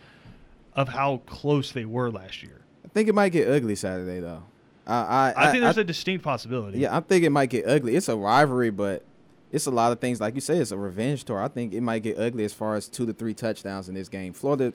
[0.80, 2.62] of how close they were last year.
[2.86, 4.44] I think it might get ugly Saturday though.
[4.88, 6.80] I I, I, think there's a distinct possibility.
[6.80, 7.98] Yeah, I think it might get ugly.
[7.98, 9.04] It's a rivalry, but
[9.52, 10.22] it's a lot of things.
[10.22, 11.44] Like you say, it's a revenge tour.
[11.44, 14.08] I think it might get ugly as far as two to three touchdowns in this
[14.08, 14.32] game.
[14.32, 14.74] Florida,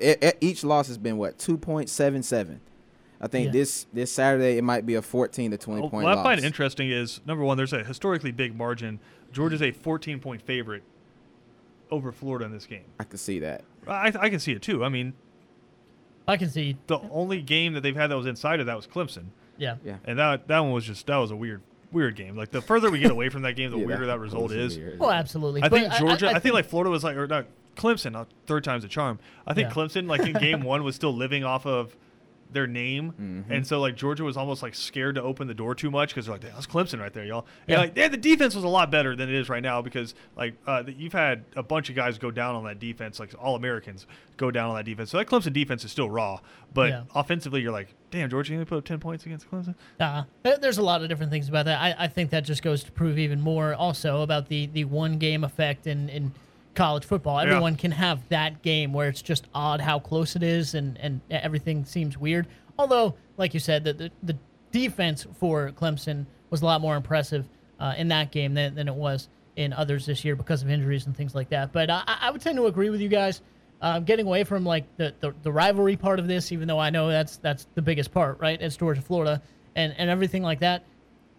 [0.00, 2.60] e- e- each loss has been what two point seven seven.
[3.20, 3.52] I think Yeah.
[3.52, 6.26] this this Saturday it might be a fourteen to twenty Well, point what loss.
[6.26, 8.98] I find interesting is number one, there's a historically big margin.
[9.32, 10.82] Georgia's a 14 point favorite
[11.90, 12.84] over Florida in this game.
[12.98, 13.64] I can see that.
[13.86, 14.84] I, I can see it too.
[14.84, 15.14] I mean,
[16.28, 16.76] I can see.
[16.86, 19.26] the only game that they've had that was inside of that was Clemson,
[19.58, 19.76] Yeah.
[19.84, 19.96] Yeah.
[20.04, 21.62] and that that one was just that was a weird
[21.92, 22.36] weird game.
[22.36, 24.52] Like the further we get away from that game, the Yeah, weirder that was result
[24.52, 24.76] is.
[24.76, 24.96] weird.
[25.00, 25.62] Oh, absolutely.
[25.62, 26.26] I But think Georgia.
[26.26, 28.16] I, think, think like Florida was like or not Clemson.
[28.16, 29.18] Uh, third time's a charm.
[29.46, 29.74] I think Yeah.
[29.74, 31.96] Clemson like in game one was still living off of
[32.52, 33.52] their name, Mm-hmm.
[33.52, 36.26] and so like Georgia was almost like scared to open the door too much because
[36.26, 37.46] they're like that's Clemson right there, y'all.
[37.66, 37.78] And Yeah.
[37.78, 40.54] like yeah, the defense was a lot better than it is right now because like
[40.66, 44.06] uh, you've had a bunch of guys go down on that defense, like all Americans
[44.36, 45.10] go down on that defense.
[45.10, 46.40] So that Clemson defense is still raw,
[46.74, 47.02] but Yeah.
[47.14, 49.74] offensively you're like, damn, Georgia, you only put up ten points against Clemson.
[49.98, 50.24] Uh,
[50.60, 51.80] there's a lot of different things about that.
[51.80, 55.18] I, I think that just goes to prove even more also about the, the one
[55.18, 56.32] game effect and in
[56.76, 57.42] college football.
[57.42, 57.50] Yeah.
[57.50, 61.20] Everyone can have that game where it's just odd how close it is and, and
[61.30, 62.46] everything seems weird.
[62.78, 64.36] Although, like you said, the, the, the
[64.70, 67.48] defense for Clemson was a lot more impressive
[67.80, 71.06] uh, in that game than, than it was in others this year because of injuries
[71.06, 71.72] and things like that.
[71.72, 73.40] But I, I would tend to agree with you guys.
[73.82, 76.88] Um, getting away from like the, the, the rivalry part of this, even though I
[76.88, 78.58] know that's that's the biggest part, right?
[78.60, 79.42] It's Georgia, Florida,
[79.74, 80.82] and, and everything like that.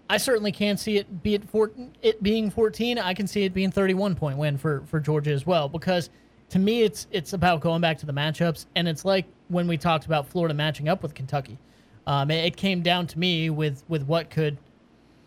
[0.09, 2.97] I certainly can see it be it, for, it being 14.
[2.97, 6.09] I can see it being 31 point win for, for Georgia as well because
[6.49, 9.77] to me it's it's about going back to the matchups and it's like when we
[9.77, 11.57] talked about Florida matching up with Kentucky.
[12.05, 14.57] Um, it, it came down to me with with what could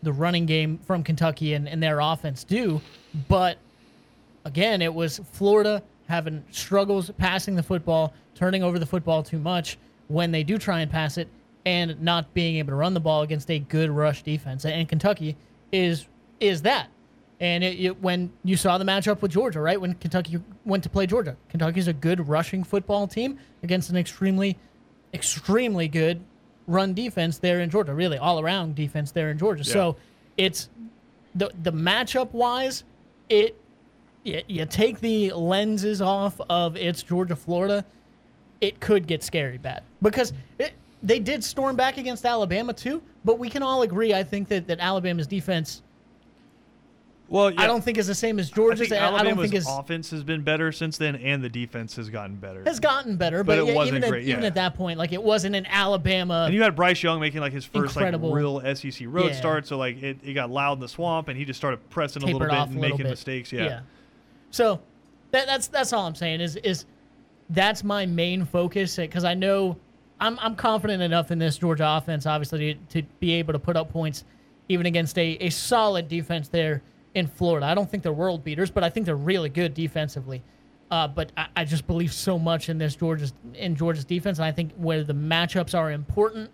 [0.03, 2.81] the running game from Kentucky and, and their offense do,
[3.27, 3.59] but
[4.45, 9.77] again, it was Florida having struggles passing the football, turning over the football too much
[10.07, 11.27] when they do try and pass it,
[11.65, 14.65] and not being able to run the ball against a good rush defense.
[14.65, 15.37] And Kentucky
[15.71, 16.07] is
[16.39, 16.87] is that.
[17.39, 19.79] And it, it, when you saw the matchup with Georgia, right?
[19.79, 24.59] When Kentucky went to play Georgia, Kentucky's a good rushing football team against an extremely,
[25.11, 26.21] extremely good
[26.67, 27.93] run defense there in Georgia.
[27.93, 29.63] Really, all around defense there in Georgia.
[29.63, 29.73] Yeah.
[29.73, 29.95] So
[30.37, 30.69] it's
[31.33, 32.83] the the matchup wise,
[33.29, 33.55] it
[34.23, 37.85] you, you take the lenses off of it's Georgia Florida,
[38.59, 43.01] it could get scary bad because it, they did storm back against Alabama too.
[43.25, 45.81] But we can all agree, I think that that Alabama's defense,
[47.29, 48.91] Well, I don't think is the same as Georgia's.
[48.91, 51.95] I, I don't Alabama's think is offense has been better since then, and the defense
[51.95, 52.63] has gotten better.
[52.65, 54.97] has gotten better, But but, it yeah, wasn't even, great, at, even at that point,
[54.99, 56.43] like it wasn't an Alabama.
[56.45, 58.29] And you had Bryce Young making like his first Incredible.
[58.31, 59.35] like real SEC road Yeah.
[59.35, 62.21] start, so like it, it got loud in the swamp, and he just started pressing
[62.23, 63.09] a little bit and little making bit.
[63.11, 63.51] mistakes.
[63.53, 63.81] Yeah.
[64.49, 64.79] So
[65.31, 66.85] that, that's that's all I'm saying is is
[67.51, 69.77] that's my main focus because I know
[70.21, 73.75] I'm I'm confident enough in this Georgia offense, obviously, to, to be able to put
[73.75, 74.23] up points
[74.69, 76.81] even against a, a solid defense there
[77.15, 77.65] in Florida.
[77.65, 80.41] I don't think they're world beaters, but I think they're really good defensively.
[80.89, 84.45] Uh, but I, I just believe so much in this Georgia's in Georgia's defense, and
[84.45, 86.49] I think where the matchups are important,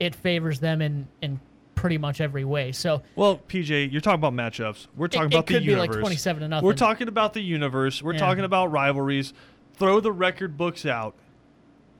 [0.00, 1.38] it favors them in in
[1.74, 2.70] pretty much every way.
[2.72, 4.86] So Well, PJ, you're talking about matchups.
[4.96, 6.02] We're talking it about the could be like universe.
[6.02, 6.66] 27 to nothing.
[6.66, 8.02] We're talking about the universe.
[8.02, 8.20] We're Yeah.
[8.20, 9.32] talking about rivalries.
[9.74, 11.14] Throw the record books out.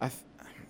[0.00, 0.20] I th-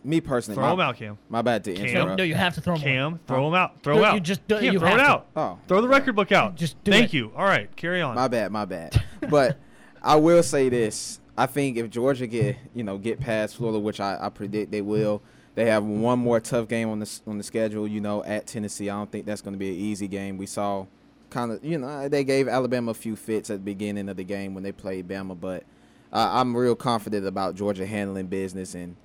[0.05, 1.19] me personally, Throw my, them out, Cam.
[1.29, 1.85] my bad to Cam?
[1.85, 2.19] no, interrupt.
[2.19, 2.83] no, you have to throw them.
[2.83, 3.83] Cam, throw him out.
[3.83, 4.15] Throw No, out.
[4.15, 5.03] you just do- Cam, you throw it to.
[5.03, 5.27] out.
[5.37, 6.57] Oh, Throw the record book out.
[6.57, 7.17] Just do Thank it.
[7.17, 7.33] you.
[7.37, 8.15] All right, carry on.
[8.15, 9.01] My bad, my bad.
[9.29, 9.59] But
[10.03, 14.01] I will say this: I think if Georgia get you know get past Florida, which
[14.01, 15.23] I, I predict they will,
[15.55, 17.87] they have one more tough game on the on the schedule.
[17.87, 20.37] You know, at Tennessee, I don't think that's going to be an easy game.
[20.38, 20.87] We saw
[21.31, 24.25] kind of you know they gave Alabama a few fits at the beginning of the
[24.25, 25.62] game when they played Bama, but
[26.12, 28.97] Uh, I'm real confident about Georgia handling business, and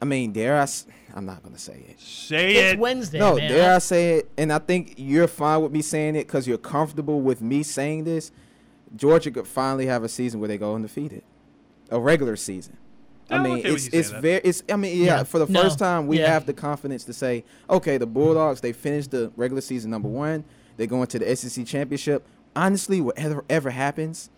[0.00, 0.62] I mean, dare I?
[0.62, 1.98] s- I'm not gonna say it.
[2.00, 2.78] Say It's it.
[2.78, 3.50] Wednesday, No, man.
[3.50, 4.30] dare I say it?
[4.36, 8.04] And I think you're fine with me saying it because you're comfortable with me saying
[8.04, 8.30] this.
[8.94, 11.22] Georgia could finally have a season where they go undefeated,
[11.90, 12.76] a regular season.
[13.30, 14.62] Yeah, I mean, okay it's it's very it's.
[14.70, 15.22] I mean, yeah, Yeah.
[15.24, 15.62] for the No.
[15.62, 16.30] first time we Yeah.
[16.32, 20.44] have the confidence to say, okay, the Bulldogs they finished the regular season number one.
[20.76, 22.26] They're going to the SEC championship.
[22.54, 24.28] Honestly, whatever ever happens,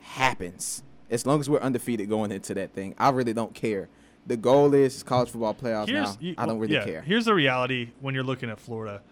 [0.00, 0.82] happens.
[1.10, 3.88] As long as we're undefeated going into that thing, I really don't care.
[4.26, 6.16] The goal is college football playoffs now.
[6.20, 7.02] you- I don't really yeah, care.
[7.02, 9.02] Here's the reality when you're looking at Florida.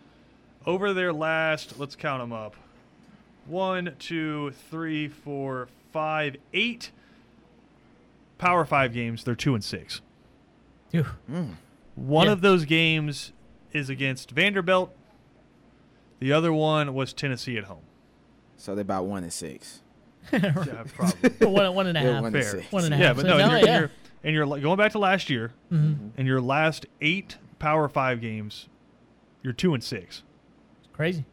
[0.67, 2.57] Over their last, let's count them up.
[3.47, 6.91] One, two, three, four, five, eight
[8.39, 9.23] Power Five games.
[9.25, 10.01] They're two and six.
[10.91, 11.51] Dude, mm.
[11.95, 12.33] One Yeah.
[12.33, 13.33] of those games
[13.73, 14.93] is against Vanderbilt.
[16.19, 17.83] The other one was Tennessee at home.
[18.57, 19.81] So they're about one and six.
[20.33, 20.53] Yeah,
[20.95, 21.31] probably.
[21.47, 22.23] one, one and a They're half.
[22.23, 22.51] one and Fair.
[22.61, 22.73] six.
[22.73, 23.79] One and a yeah, but So no, no, you're, yeah.
[23.81, 23.91] you're
[24.25, 26.19] and you're going back to last year, Mm-hmm.
[26.21, 28.69] in your last eight Power Five games,
[29.43, 30.23] you're two and six.
[30.81, 31.25] It's Crazy.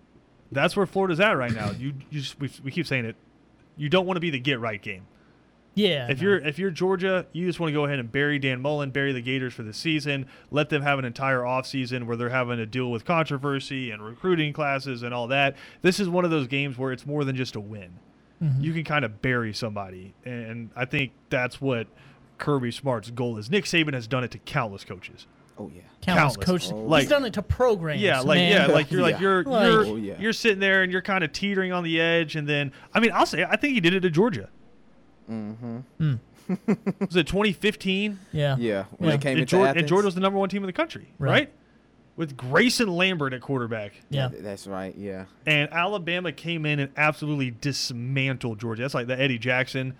[0.52, 1.72] That's where Florida's at right now.
[1.72, 3.16] You, you just, we, we keep saying it.
[3.78, 5.06] You don't want to be the get right game.
[5.74, 6.10] Yeah.
[6.12, 6.24] If no.
[6.28, 9.14] you're if you're Georgia, you just want to go ahead and bury Dan Mullen, bury
[9.14, 12.66] the Gators for the season, let them have an entire offseason where they're having to
[12.66, 15.56] deal with controversy and recruiting classes and all that.
[15.82, 18.00] This is one of those games where it's more than just a win.
[18.44, 18.62] Mm-hmm.
[18.62, 21.88] You can kind of bury somebody, and I think that's what
[22.42, 23.50] Kirby Smart's goal is.
[23.50, 25.28] Nick Saban has done it to countless coaches.
[25.58, 25.82] Oh yeah.
[26.02, 26.46] countless, countless.
[26.46, 28.02] coaches, Oh, like- he's done it to programs.
[28.02, 28.52] Yeah, like man.
[28.70, 29.22] yeah, like you're like Yeah.
[29.22, 30.16] you're Like- you're Oh, yeah.
[30.20, 33.12] you're sitting there and you're kind of teetering on the edge, and then I mean
[33.14, 34.50] I'll say I think he did it to Georgia.
[35.30, 35.80] Mm-hmm.
[37.00, 38.20] Was it 2015?
[38.32, 38.56] yeah.
[38.60, 38.86] Yeah.
[38.98, 39.16] When Yeah.
[39.18, 41.08] they came and, into Georgia, and Georgia was the number one team in the country,
[41.20, 41.30] Right.
[41.32, 41.54] right?
[42.18, 43.94] With Grayson Lambert at quarterback.
[44.10, 44.30] Yeah.
[44.34, 44.94] That's right.
[44.98, 45.26] Yeah.
[45.46, 48.82] And Alabama came in and absolutely dismantled Georgia.
[48.82, 49.94] That's like the Eddie Jackson.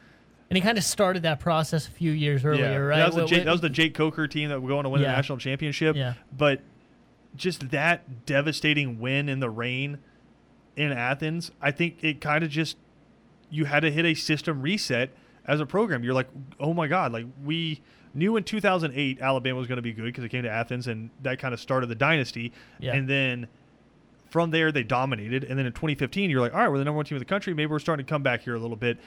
[0.52, 2.98] And he kind of started that process a few years earlier, yeah, right?
[2.98, 5.02] That was, the Jake, that was the Jake Coker team that were going to win
[5.02, 5.12] Yeah.
[5.12, 5.96] the national championship.
[5.96, 6.16] Yeah.
[6.38, 6.60] But
[7.38, 10.00] just that devastating win in the rain
[10.76, 12.76] in Athens, I think it kind of just
[13.50, 15.12] you had to hit a system reset
[15.48, 16.04] as a program.
[16.04, 16.28] You're like,
[16.60, 17.80] oh my god, like we
[18.14, 21.12] knew in 2008 Alabama was going to be good because it came to Athens and
[21.22, 22.52] that kind of started the dynasty.
[22.78, 22.94] Yeah.
[22.94, 23.48] And then
[24.30, 26.98] from there they dominated, and then in 2015 you're like, all right, we're the number
[26.98, 27.54] one team in the country.
[27.54, 28.98] Maybe we're starting to come back here a little bit.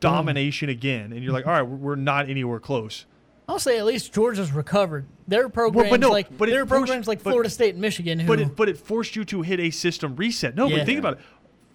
[0.00, 3.04] Domination again, and you're like, all right, we're we're not anywhere close.
[3.48, 5.06] I'll say at least Georgia's recovered.
[5.26, 7.80] There are programs no, like but their there forced- programs like but- Florida State and
[7.80, 10.54] Michigan who But it but it forced you to hit a system reset.
[10.54, 10.76] No, Yeah.
[10.78, 11.20] but think about it.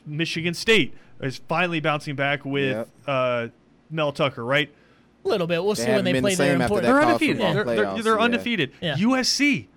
[0.06, 2.90] Michigan State is finally bouncing back with Yep.
[3.08, 3.48] uh,
[3.90, 4.70] Mel Tucker, right?
[5.26, 5.64] a little bit.
[5.64, 6.88] We'll see when they play the there same in after Florida.
[6.88, 7.38] that They're undefeated.
[7.38, 8.24] football They're, they're, they're yeah.
[8.24, 8.72] undefeated.
[8.82, 8.96] Yeah.
[8.98, 9.68] USC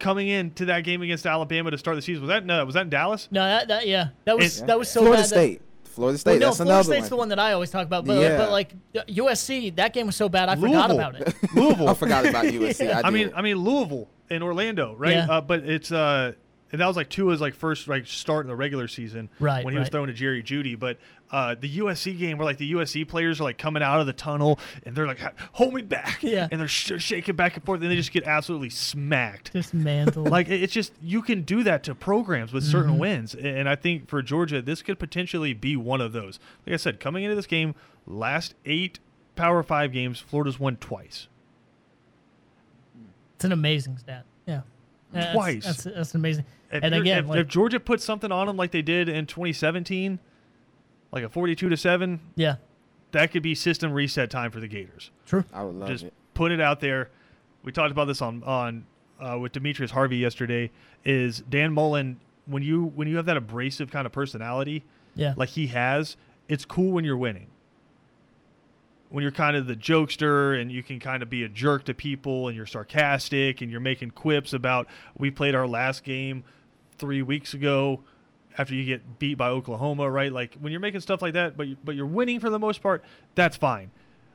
[0.00, 2.82] coming into that game against Alabama to start the season was that no was that
[2.82, 3.28] in Dallas?
[3.30, 5.30] No, that, that yeah, that was It's- that was so Florida bad.
[5.30, 5.62] that- State.
[5.90, 6.30] Florida State.
[6.32, 7.10] Well, no, that's Florida another State's one.
[7.10, 8.36] the one that I always talk about, but, Yeah.
[8.38, 11.34] but like USC, that game was so bad I forgot about it.
[11.54, 11.88] Louisville.
[11.88, 12.92] I forgot about USC.
[13.04, 13.32] I, I mean.
[13.34, 15.12] I mean Louisville and Orlando, right?
[15.14, 15.26] Yeah.
[15.28, 16.32] Uh, but it's uh,
[16.72, 19.74] and that was like Tua's like first like start in the regular season, Right, When
[19.74, 19.92] he was right.
[19.92, 20.98] throwing to Jerry Jeudy, but
[21.32, 24.12] uh, the USC game where like the USC players are like coming out of the
[24.12, 25.20] tunnel and they're like,
[25.52, 26.48] "Hold me back," Yeah.
[26.50, 29.52] and they're sh- shaking back and forth, and they just get absolutely smacked.
[29.52, 30.28] Dismantled.
[30.30, 33.00] like it's just you can do that to programs with certain Mm-hmm.
[33.00, 36.38] wins, and I think for Georgia this could potentially be one of those.
[36.66, 37.74] Like I said, coming into this game,
[38.06, 38.98] last eight
[39.36, 41.28] Power Five games, Florida's won twice.
[43.36, 44.24] it's an amazing stat.
[44.46, 44.62] Yeah,
[45.32, 45.64] Twice.
[45.64, 46.44] That's, that's amazing.
[46.72, 49.26] If and again, if, like, if Georgia put something on them like they did in
[49.26, 50.18] 2017,
[51.12, 52.56] like a 42 to seven, yeah,
[53.12, 55.10] that could be system reset time for the Gators.
[55.26, 55.44] true.
[55.52, 56.12] I would love Just it.
[56.34, 57.10] put it out there.
[57.62, 58.86] We talked about this on on
[59.20, 60.70] uh, with Demetrius Harvey yesterday.
[61.04, 65.50] Is Dan Mullen when you when you have that abrasive kind of personality Yeah, like
[65.50, 66.16] he has,
[66.48, 67.48] it's cool when you're winning.
[69.08, 71.94] When you're kind of the jokester and you can kind of be a jerk to
[71.94, 74.86] people and you're sarcastic and you're making quips about
[75.18, 76.44] we played our last game
[76.96, 78.00] three weeks ago
[78.60, 80.30] after you get beat by Oklahoma, right?
[80.30, 82.82] Like when you're making stuff like that, but you, but you're winning for the most
[82.82, 83.02] part,
[83.34, 83.90] that's fine.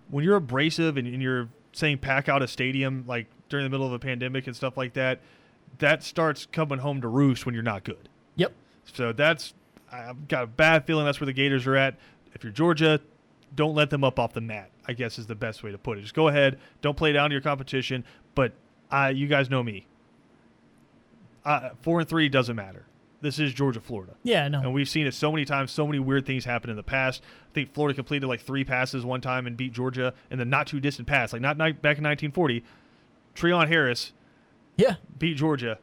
[0.10, 3.86] When you're abrasive and, and you're saying pack out a stadium like during the middle
[3.86, 5.20] of a pandemic and stuff like that,
[5.78, 8.10] that starts coming home to roost when you're not good.
[8.36, 8.54] yep.
[8.92, 9.54] So that's
[9.92, 11.96] I've got a bad feeling that's where the Gators are at.
[12.34, 13.00] If you're Georgia,
[13.56, 14.72] don't let them up off the mat.
[14.88, 16.02] I guess is the best way to put it.
[16.02, 18.04] Just go ahead, don't play down to your competition.
[18.34, 18.54] But
[18.92, 19.86] uh, you guys know me.
[21.44, 22.86] Uh, four and three doesn't matter.
[23.22, 24.60] This is Georgia, Florida, Yeah, no.
[24.60, 25.72] and we've seen it so many times.
[25.72, 27.22] So many weird things happen in the past.
[27.50, 30.68] I think Florida completed like three passes one time and beat Georgia in the not
[30.68, 32.64] too distant past, like not, not back in 1940.
[33.34, 34.14] Treon Harris
[34.78, 34.96] yeah.
[35.18, 35.80] beat Georgia.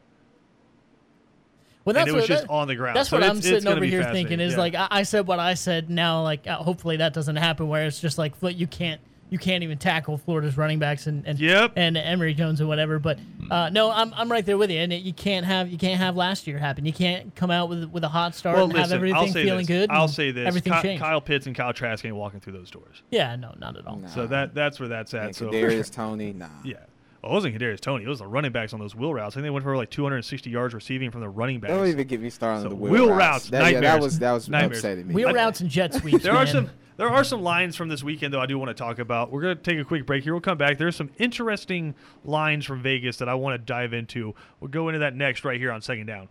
[1.85, 2.95] Well, and it was what, just that- on the ground.
[2.95, 4.39] That's So what I'm sitting over here thinking.
[4.39, 4.59] Is Yeah.
[4.59, 5.89] like I, I said what I said.
[5.89, 7.67] Now, like uh, hopefully that doesn't happen.
[7.67, 9.01] Where it's just like you can't
[9.33, 11.73] you can't even tackle Florida's running backs and and Yep.
[11.75, 12.99] and Emory Jones and whatever.
[12.99, 13.17] But
[13.51, 14.79] uh, no, I'm, I'm right there with you.
[14.79, 16.85] And it, you can't have you can't have last year happen.
[16.85, 19.27] You can't come out with with a hot start well, and listen, have everything I'll
[19.27, 19.67] say feeling this.
[19.67, 19.89] good.
[19.89, 21.03] I'll say this: Everything Ky- changed.
[21.03, 23.01] Kyle Pitts and Kyle Trask ain't walking through those doors.
[23.09, 23.95] yeah, no, not at all.
[23.97, 24.07] Nah.
[24.09, 25.25] So that that's where that's at.
[25.25, 26.47] And so Kadarius Tony, nah.
[26.63, 26.75] yeah.
[27.23, 28.03] Well, it wasn't Kadarius Toney.
[28.03, 29.35] It was the running backs on those wheel routes.
[29.35, 31.73] I think they went for like 260 yards receiving from the running backs.
[31.73, 33.19] Don't even get me started So on the wheel, wheel routes.
[33.19, 34.03] routes, That, yeah, that nightmares.
[34.03, 34.79] was that was Nightmares.
[34.79, 35.15] upsetting me.
[35.15, 36.23] Wheel I- routes and jet sweeps.
[36.23, 38.73] There are some there are some lines from this weekend though I do want to
[38.75, 39.31] talk about.
[39.31, 40.33] We're gonna take a quick break here.
[40.33, 40.77] We'll come back.
[40.77, 44.35] There's some interesting lines from Vegas that I want to dive into.
[44.59, 46.27] We'll go into that next right here on second down.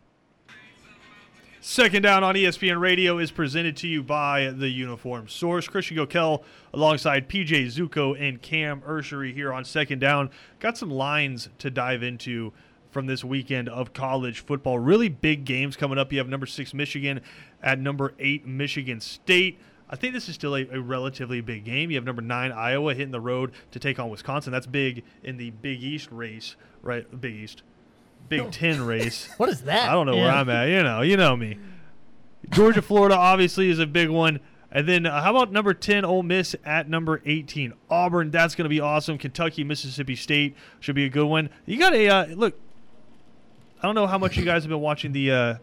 [1.64, 5.68] Second down on ESPN Radio is presented to you by the Uniform Source.
[5.68, 6.42] Christian Gokel
[6.74, 10.30] alongside PJ Zuko and Cam Urshery here on second down.
[10.58, 12.52] Got some lines to dive into
[12.90, 14.80] from this weekend of college football.
[14.80, 16.10] Really big games coming up.
[16.10, 17.20] You have number six Michigan
[17.62, 19.60] at number eight Michigan State.
[19.88, 21.92] I think this is still a, a relatively big game.
[21.92, 24.52] You have number nine Iowa hitting the road to take on Wisconsin.
[24.52, 27.06] That's big in the Big East race, right?
[27.20, 27.62] Big East,
[28.28, 29.28] Big Ten race.
[29.36, 29.88] What is that?
[29.88, 30.68] I don't know where I'm at.
[30.68, 31.58] You know, you know me.
[32.50, 34.40] Georgia, Florida, obviously is a big one.
[34.70, 37.74] And then uh, how about number 10, Ole Miss at number 18?
[37.90, 39.18] Auburn, that's going to be awesome.
[39.18, 41.50] Kentucky, Mississippi State should be a good one.
[41.66, 42.58] You got a, uh, look,
[43.82, 45.54] I don't know how much you guys have been watching the uh,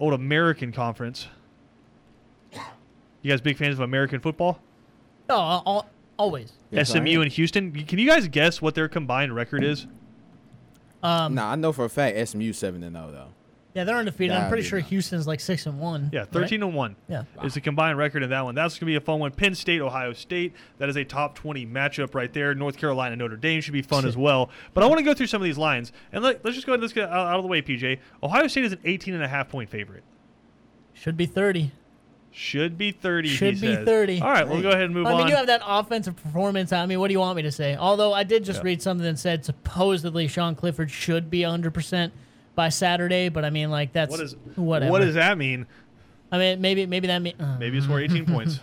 [0.00, 1.28] old American Conference.
[3.22, 4.60] You guys big fans of American football?
[5.28, 6.52] No, al- always.
[6.70, 7.72] Yes, SMU and Houston.
[7.72, 9.86] Can you guys guess what their combined record is?
[11.02, 13.28] Um, Nah, I know for a fact SMU seven and zero though.
[13.74, 14.34] Yeah, they're undefeated.
[14.34, 14.86] I'm pretty sure no.
[14.86, 16.08] Houston's like six and one.
[16.10, 16.32] Yeah, right?
[16.32, 16.96] 13 and 1.
[17.10, 17.24] Yeah.
[17.44, 18.54] is the combined record in that one.
[18.54, 19.32] That's going to be a fun one.
[19.32, 20.54] Penn State, Ohio State.
[20.78, 22.54] That is a top 20 matchup right there.
[22.54, 24.48] North Carolina, Notre Dame should be fun as well.
[24.72, 25.92] But I want to go through some of these lines.
[26.10, 27.98] And let, us just go ahead and let's get out, out of the way, PJ.
[28.22, 30.04] Ohio State is an 18 and a half point favorite.
[30.94, 31.72] Should be thirty.
[32.38, 33.28] Should be 30.
[33.30, 33.84] Should be says.
[33.86, 34.20] 30.
[34.20, 35.14] All right, we'll go ahead and move on.
[35.14, 36.70] I mean, you have that offensive performance.
[36.70, 37.76] I mean, what do you want me to say?
[37.76, 38.64] Although I did just Yeah.
[38.66, 42.12] read something that said supposedly Sean Clifford should be 100%
[42.54, 44.92] by Saturday, but I mean, like that's what, is, whatever.
[44.92, 45.66] what does that mean?
[46.30, 48.60] I mean, maybe maybe that mean, uh, Maybe it's score 18 points.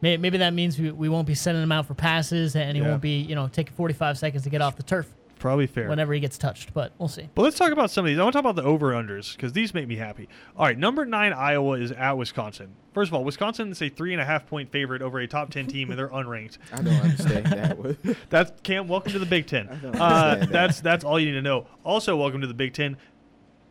[0.00, 2.82] may- maybe that means we, we won't be sending him out for passes, and he
[2.82, 2.90] Yeah.
[2.90, 5.88] won't be you know taking 45 seconds to get off the turf Probably fair.
[5.88, 6.72] whenever he gets touched.
[6.72, 7.28] But we'll see.
[7.34, 8.18] But let's talk about some of these.
[8.18, 10.28] I want to talk about the over unders because these make me happy.
[10.56, 12.74] All right, number nine Iowa is at Wisconsin.
[12.94, 15.50] First of all, Wisconsin is a three and a half point favorite over a top
[15.50, 16.58] ten team, and they're unranked.
[16.72, 18.16] I don't understand that.
[18.30, 18.88] That's Cam.
[18.88, 19.66] Welcome to the Big Ten.
[19.82, 20.48] don't Uh, that.
[20.50, 21.66] that's that's all you need to know.
[21.84, 22.96] Also, welcome to the Big Ten.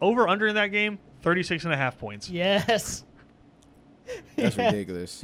[0.02, 2.30] Over under in that game, 36 and a half points.
[2.30, 3.04] Yes,
[4.36, 5.24] That's Yeah, ridiculous.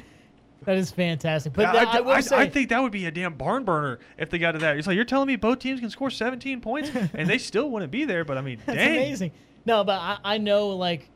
[0.65, 1.53] That is fantastic.
[1.53, 4.29] But I, I- I- say, I think that would be a damn barn burner if
[4.29, 4.77] they got to that.
[4.77, 7.91] It's like you're telling me both teams can score 17 points and they still wouldn't
[7.91, 8.23] be there.
[8.25, 8.97] But I mean, That's dang.
[8.97, 9.31] amazing.
[9.65, 11.09] No, but I, I know like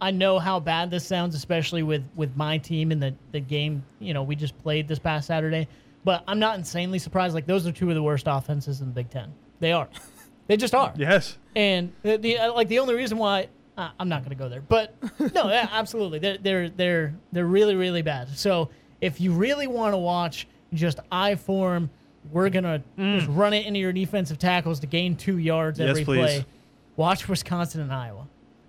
[0.00, 3.84] I know how bad this sounds, especially with with my team and the the game.
[3.98, 5.68] You know, we just played this past Saturday,
[6.04, 7.34] but I'm not insanely surprised.
[7.34, 9.32] Like those are two of the worst offenses in the Big Ten.
[9.60, 9.88] They are.
[10.48, 10.92] They just are.
[10.98, 11.38] Yes.
[11.56, 14.48] And the, the uh, like the only reason why uh, I'm not going to go
[14.48, 14.94] there, but
[15.34, 18.28] no, yeah, absolutely, they're they're they're they're really really bad.
[18.36, 21.90] So if you really want to watch just I form,
[22.32, 25.82] we're gonna just run it into your defensive tackles to gain two yards Mm.
[25.82, 26.18] Yes, every please.
[26.18, 26.46] play.
[26.96, 28.26] Watch Wisconsin and Iowa.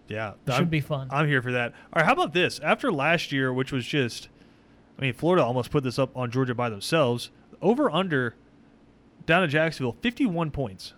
[0.09, 0.33] Yeah.
[0.45, 1.07] It should be fun.
[1.11, 1.71] I'm here for that.
[1.93, 2.59] All right, how about this?
[2.59, 4.27] After last year, which was just,
[4.97, 7.29] I mean, Florida almost put this up on Georgia by themselves.
[7.61, 8.35] Over under
[9.25, 10.93] down to Jacksonville, 51 points,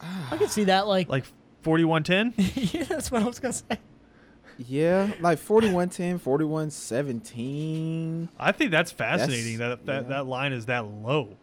[0.00, 0.86] I could see that.
[0.86, 1.24] Like, like
[1.62, 2.34] 41 10.
[2.36, 3.78] yeah, that's what I was gonna say.
[4.68, 8.28] Yeah, like 41-10, 41-17.
[8.38, 10.08] I think that's fascinating That's- that that, yeah.
[10.16, 11.38] that line is that low.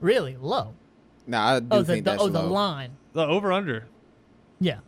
[0.00, 0.74] Really low.
[1.26, 2.92] Nah, I do Oh, the, think the that's oh the line.
[3.12, 3.86] The over under.
[4.60, 4.78] Yeah.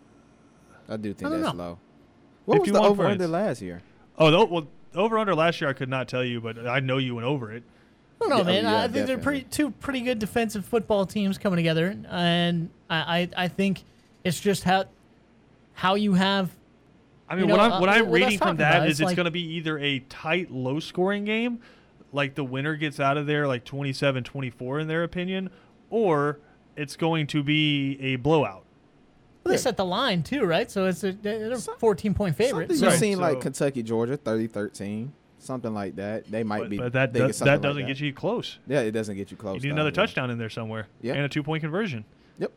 [0.89, 1.65] I do think I that's know.
[1.65, 1.79] low.
[2.45, 3.33] What was the 51 over under points.
[3.33, 3.83] last year?
[4.19, 6.99] Oh, the, well, over under last year I could not tell you, but I know
[6.99, 7.63] you went over it.
[8.25, 8.65] I don't know, Yeah, man.
[8.73, 13.29] yeah, I think they're pretty two pretty good defensive football teams coming together, and I
[13.37, 13.83] I, I think
[14.25, 14.85] it's just how
[15.75, 16.51] how you have
[17.29, 18.57] I mean, You what know, I'm uh, what I'm what I was reading from talking
[18.59, 21.61] that about, is it's it's like- going to be either a tight, low scoring game,
[22.13, 25.49] like the winner gets out of there like 27-24 in their opinion,
[25.89, 26.41] or
[26.77, 28.65] it's going to be a blowout.
[29.45, 29.57] they Yeah.
[29.57, 30.71] set the line too, right?
[30.71, 32.69] So it's a, a 14 point favorite.
[32.71, 32.85] Something So.
[32.85, 35.09] you Right, seen so- like Kentucky, Georgia, 30-13,
[35.43, 36.31] something like that.
[36.31, 36.79] They might But, be.
[36.79, 37.89] but that does, that doesn't that.
[37.89, 38.59] get you close.
[38.67, 39.57] Yeah, it doesn't get you close.
[39.63, 41.15] You need another touchdown in there somewhere Yeah.
[41.15, 42.05] and a two point conversion.
[42.39, 42.53] Yep.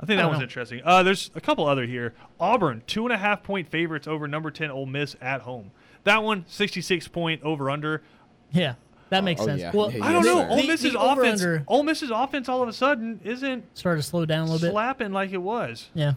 [0.00, 0.40] I think that don't know.
[0.42, 0.80] interesting.
[0.84, 2.14] Uh, there's a couple other here.
[2.38, 5.72] Auburn, two and a half point favorites over number 10 Ole Miss at home.
[6.04, 8.02] That one, 66 point over under.
[8.52, 8.74] Yeah.
[9.10, 9.60] That makes Oh, sense.
[9.60, 9.72] yeah.
[9.74, 10.36] Well, Yeah, I don't know.
[10.42, 10.48] sir.
[10.50, 11.44] Ole Miss's the offense.
[11.66, 14.70] Ole Miss's offense all of a sudden isn't started to slow down a little bit.
[14.70, 15.88] slapping like it was.
[15.94, 16.12] Yeah.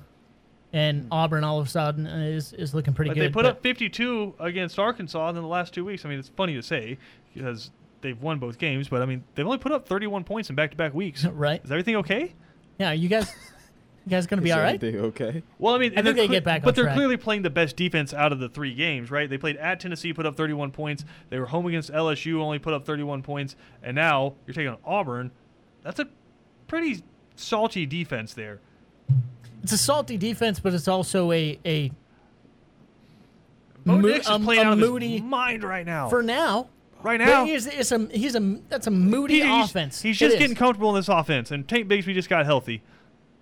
[0.74, 1.14] And hmm.
[1.14, 3.30] Auburn all of a sudden is, is looking pretty Like good.
[3.30, 6.06] they put but- up 52 against Arkansas in the last two weeks.
[6.06, 6.98] I mean, it's funny to say
[7.34, 10.56] because they've won both games, but I mean, they've only put up 31 points in
[10.56, 11.26] back-to-back weeks.
[11.34, 11.62] right.
[11.64, 12.34] Is everything okay?
[12.80, 13.32] Yeah, you guys,
[14.06, 14.76] you guys gonna be Is all right?
[14.76, 15.44] everything Okay.
[15.60, 16.96] Well, I mean, I think they're they get back on but they're track.
[16.96, 19.30] clearly playing the best defense out of the three games, right?
[19.30, 21.06] They played at Tennessee, put up 31 points.
[21.30, 24.78] They were home against LSU, only put up 31 points, and now you're taking on
[24.86, 25.32] Auburn.
[25.84, 26.08] That's a
[26.68, 27.04] pretty
[27.36, 28.62] salty defense there.
[29.64, 31.92] It's a salty defense, but it's also a a
[33.86, 36.10] Bo Mo- Nix is a- playing a out of moody- his mind right now.
[36.10, 36.68] for now.
[37.04, 40.02] right But now, he's, it's a he's a that's a moody He- he's, offense.
[40.02, 40.40] He's It just is.
[40.40, 42.82] getting comfortable in this offense, and Tank Bigsby just got healthy.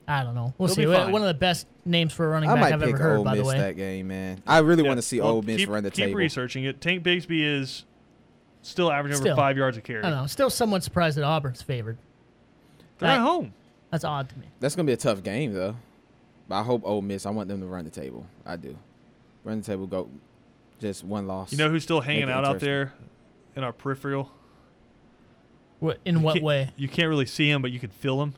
[0.07, 0.53] I don't know.
[0.57, 0.85] We'll He'll see.
[0.85, 1.11] be fine.
[1.11, 3.17] One of the best names for a running I back might I've pick ever heard.
[3.17, 4.41] Ole by the Miss way, that game, man.
[4.47, 6.17] I really Yeah, want to see well, Ole Miss keep, run the keep table.
[6.17, 6.81] researching it.
[6.81, 7.85] Tank Bigsby is
[8.63, 9.33] still averaging Still.
[9.33, 10.03] over five yards a carry.
[10.03, 10.25] I don't know.
[10.27, 11.97] Still somewhat surprised that Auburn's favored.
[12.97, 13.53] They're I- at home.
[13.91, 14.45] That's odd to me.
[14.59, 15.75] That's gonna be a tough game though.
[16.49, 17.25] But I hope Ole Miss.
[17.25, 18.25] I want them to run the table.
[18.45, 18.75] I do.
[19.43, 19.87] Run the table.
[19.87, 20.09] Go.
[20.79, 21.51] Just one loss.
[21.51, 22.93] You know who's still hanging out out there
[23.55, 24.31] in our peripheral?
[25.79, 26.71] What in what way?
[26.75, 28.33] You can't really see him, but you can feel him.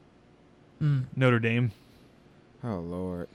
[0.82, 1.05] Mm.
[1.16, 1.72] Notre Dame.
[2.64, 3.30] Oh Lord.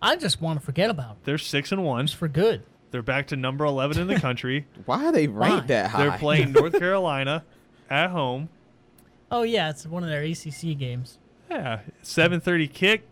[0.00, 1.24] I just want to forget about it.
[1.24, 2.06] They're six and one.
[2.06, 2.62] Just for good.
[2.90, 4.66] They're back to number eleven in the country.
[4.86, 5.66] Why are they ranked Why?
[5.68, 6.04] that high?
[6.04, 7.44] They're playing North Carolina
[7.90, 8.48] at home.
[9.30, 11.18] Oh yeah, it's one of their ACC games.
[11.50, 13.06] Yeah, seven thirty kick.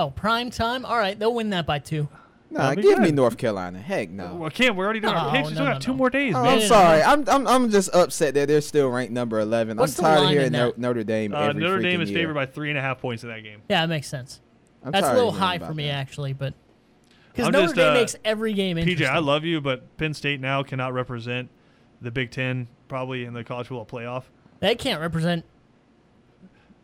[0.00, 0.86] Oh, prime time.
[0.86, 2.08] All right, they'll win that by two.
[2.50, 3.12] Nah, That'll be give me.
[3.12, 3.78] North Carolina.
[3.78, 4.34] Heck no.
[4.34, 5.48] Well, Cam, we're already doing our No, picks.
[5.50, 5.96] We still no, got no, two no.
[5.98, 6.58] more days, Oh, man.
[6.58, 7.02] I'm sorry.
[7.02, 9.76] I'm, I'm I'm just upset that they're still ranked number 11.
[9.76, 10.72] What's I'm the tired of line hearing in no.
[10.78, 12.18] Notre Dame Uh, every Notre Dame freaking is year.
[12.20, 13.60] favored by three and a half points in that game.
[13.68, 14.40] Yeah, that makes sense.
[14.82, 15.92] I'm That's a tired little hearing high about for me that.
[15.92, 16.54] actually, but
[17.30, 18.96] because I'm Notre just, Dame uh, makes every game interesting.
[18.96, 19.16] PJ, interesting.
[19.16, 21.50] I love you, but Penn State now cannot represent
[22.00, 24.24] the Big Ten probably in the college football playoff.
[24.60, 25.44] They can't represent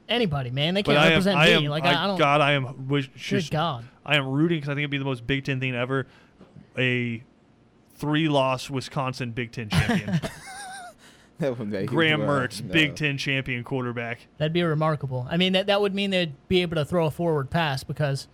[0.08, 0.74] anybody, man.
[0.74, 1.52] They can't I am, represent I me.
[1.54, 2.18] am, like I, I, I don't.
[2.18, 3.84] God, I am wish, good just, God.
[4.04, 6.06] I am rooting because I think it'd be the most Big Ten thing ever.
[6.78, 7.22] A
[7.94, 10.20] three-loss Wisconsin Big Ten champion,
[11.38, 12.72] That would make Graham Mertz, no.
[12.72, 14.26] Big Ten champion quarterback.
[14.38, 15.26] That'd be remarkable.
[15.30, 18.26] I mean, that, that would mean they'd be able to throw a forward pass because,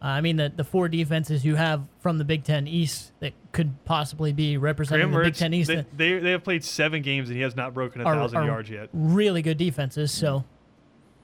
[0.00, 3.32] uh, I mean, the, the four defenses you have from the Big Ten East that
[3.52, 7.02] could possibly be representing Graham the Big Ten East they, they, they have played seven
[7.02, 8.90] games and he has not broken a are, thousand are yards yet.
[8.92, 10.12] really good defenses.
[10.12, 10.44] So,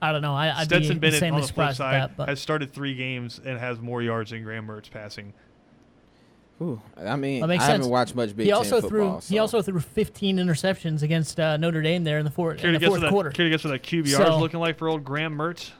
[0.03, 0.33] I don't know.
[0.35, 2.17] I, I'd Stetson be Bennett on the flip surprised at side that.
[2.17, 5.33] But has started three games and has more yards than Graham Mertz passing.
[6.61, 7.91] Ooh, I mean, That I makes haven't sense.
[7.91, 9.19] watched much Big he Ten also football.
[9.21, 12.57] threw he also threw 15 interceptions against uh, Notre Dame there in the, four, in
[12.59, 13.29] to the guess what fourth that, quarter.
[13.31, 15.71] care to guess what that QBR is So- looking like for old Graham Mertz?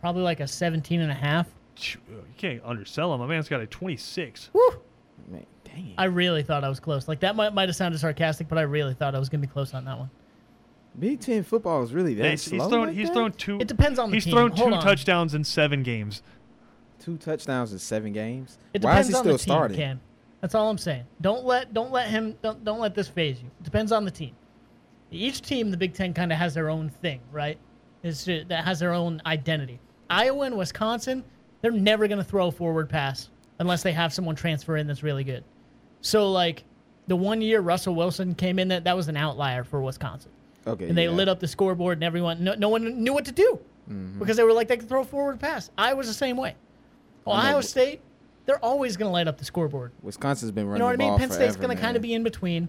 [0.00, 1.46] Probably like a 17 and a half.
[1.76, 3.20] Phew, You can't undersell him.
[3.20, 4.50] My man's got a 26.
[4.52, 4.60] Woo!
[5.28, 5.94] Man, dang.
[5.98, 7.08] I really thought I was close.
[7.08, 9.46] Like that might might have sounded sarcastic, but I really thought I was gonna be
[9.48, 10.10] close on that one.
[11.00, 12.58] Big Ten football is really that Yeah, he's, slow.
[12.58, 12.86] he's thrown.
[12.88, 13.14] like He's that?
[13.14, 13.58] thrown two.
[13.60, 14.34] It depends on the He's team.
[14.34, 14.82] thrown Hold two on.
[14.82, 16.22] touchdowns in seven games.
[16.98, 18.58] two touchdowns in seven games.
[18.74, 19.76] It Why is depends he on still the starting?
[19.76, 20.00] team, Cam.
[20.40, 21.04] That's all I'm saying.
[21.20, 23.48] Don't let don't let him don't don't let this phase you.
[23.60, 24.34] It depends on the team.
[25.10, 27.58] Each team, in the Big Ten, kind of has their own thing, right?
[28.02, 29.80] Is that has their own identity.
[30.10, 31.24] Iowa and Wisconsin,
[31.62, 35.02] they're never going to throw a forward pass unless they have someone transfer in that's
[35.02, 35.44] really good.
[36.02, 36.64] So like
[37.08, 40.30] the one year Russell Wilson came in, that that was an outlier for Wisconsin.
[40.68, 41.10] Okay, and they yeah.
[41.10, 43.58] lit up the scoreboard, and everyone, no, no one knew what to do
[43.90, 44.18] Mm-hmm.
[44.18, 45.70] because they were like they could throw a forward pass.
[45.78, 46.54] I was the same way.
[47.26, 48.02] Ohio but- State,
[48.44, 49.92] they're always going to light up the scoreboard.
[50.02, 50.76] Wisconsin's been running.
[50.76, 51.18] You know what I mean?
[51.18, 52.68] Penn State's going to kind of be in between.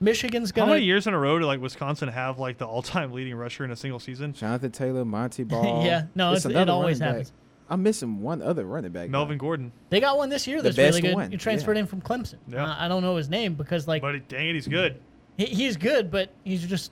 [0.00, 0.70] Michigan's going to.
[0.70, 3.64] How many years in a row did like Wisconsin have like the all-time leading rusher
[3.64, 4.32] in a single season?
[4.32, 5.84] Jonathan Taylor, Montee Ball.
[5.84, 7.26] Yeah, no, It's it's, it always running back.
[7.26, 7.32] happens.
[7.68, 9.10] I'm missing one other running back.
[9.10, 9.42] Melvin though.
[9.42, 9.72] Gordon.
[9.90, 11.14] They got one this year The that's really good.
[11.14, 11.80] one, He transferred yeah.
[11.82, 12.36] in from Clemson.
[12.48, 12.64] Yeah.
[12.64, 14.98] Uh, I don't know his name because like But dang it, he's good.
[15.36, 16.90] he, he's good, but he's just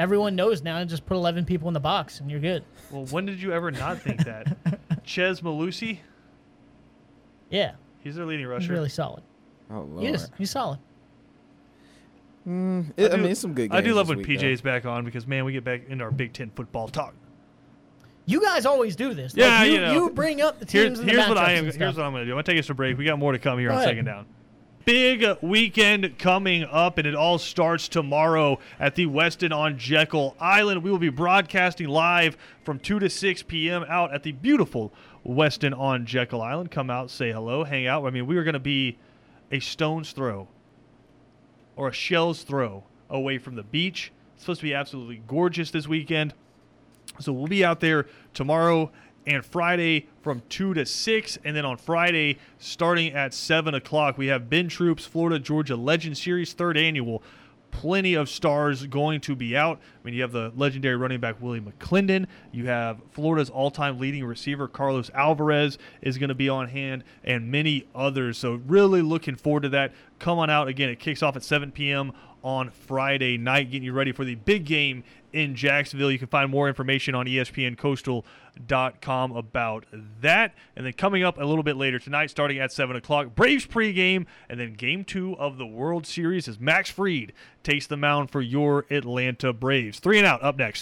[0.00, 0.82] everyone knows now.
[0.84, 2.64] Just put 11 people in the box and you're good.
[2.90, 4.56] Well, when did you ever not think that?
[5.04, 5.98] Chez Mellusi,
[7.50, 8.72] Yeah, he's their leading he's rusher.
[8.72, 9.22] really solid.
[9.70, 10.02] Oh lord.
[10.02, 10.30] He is.
[10.38, 10.78] He's solid.
[12.48, 13.70] Mm, it- I, do- mean, it's some good.
[13.70, 14.46] Games I do love this when week, though.
[14.46, 17.14] PJ's back on because man, we get back into our Big Ten football talk.
[18.26, 19.34] You guys always do this.
[19.34, 20.10] Like, Yeah, you, you know.
[20.10, 21.00] bring up the Here- teams.
[21.00, 21.64] and the here's what I am.
[21.64, 22.32] Here's what I'm going to do.
[22.32, 22.96] I'm going to take us a break.
[22.96, 23.90] We got more to come here Go on ahead.
[23.90, 24.26] second down.
[24.92, 30.82] Big weekend coming up, and it all starts tomorrow at the Westin on Jekyll Island.
[30.82, 33.84] We will be broadcasting live from 2 to 6 p.m.
[33.88, 34.92] out at the beautiful
[35.24, 36.72] Westin on Jekyll Island.
[36.72, 38.04] Come out, say hello, hang out.
[38.04, 38.98] I mean, we are going to be
[39.52, 40.48] a stone's throw
[41.76, 44.10] or a shell's throw away from the beach.
[44.34, 46.34] It's supposed to be absolutely gorgeous this weekend.
[47.20, 48.90] So we'll be out there tomorrow
[49.26, 51.38] and Friday from 2 to 6.
[51.44, 56.16] And then on Friday, starting at 7 o'clock, we have Ben Troupe's Florida Georgia Legend
[56.16, 57.22] Series, third annual.
[57.70, 59.78] plenty of stars going to be out.
[59.78, 62.26] I mean, you have the legendary running back Willie McClendon.
[62.52, 67.50] You have Florida's all-time leading receiver Carlos Alvarez is going to be on hand, and
[67.50, 68.38] many others.
[68.38, 69.92] So really looking forward to that.
[70.18, 70.88] Come on out again.
[70.90, 72.12] It kicks off at 7 p.m.
[72.42, 76.10] on Friday night, getting you ready for the big game in Jacksonville.
[76.10, 77.26] You can find more information on
[78.66, 79.86] ESPNCoastal.com about
[80.20, 80.54] that.
[80.76, 84.26] And then coming up a little bit later tonight, starting at 7 o'clock, Braves pregame,
[84.48, 87.32] and then game two of the World Series as Max Fried
[87.62, 90.00] takes the mound for your Atlanta Braves.
[90.00, 90.78] Three and out up next.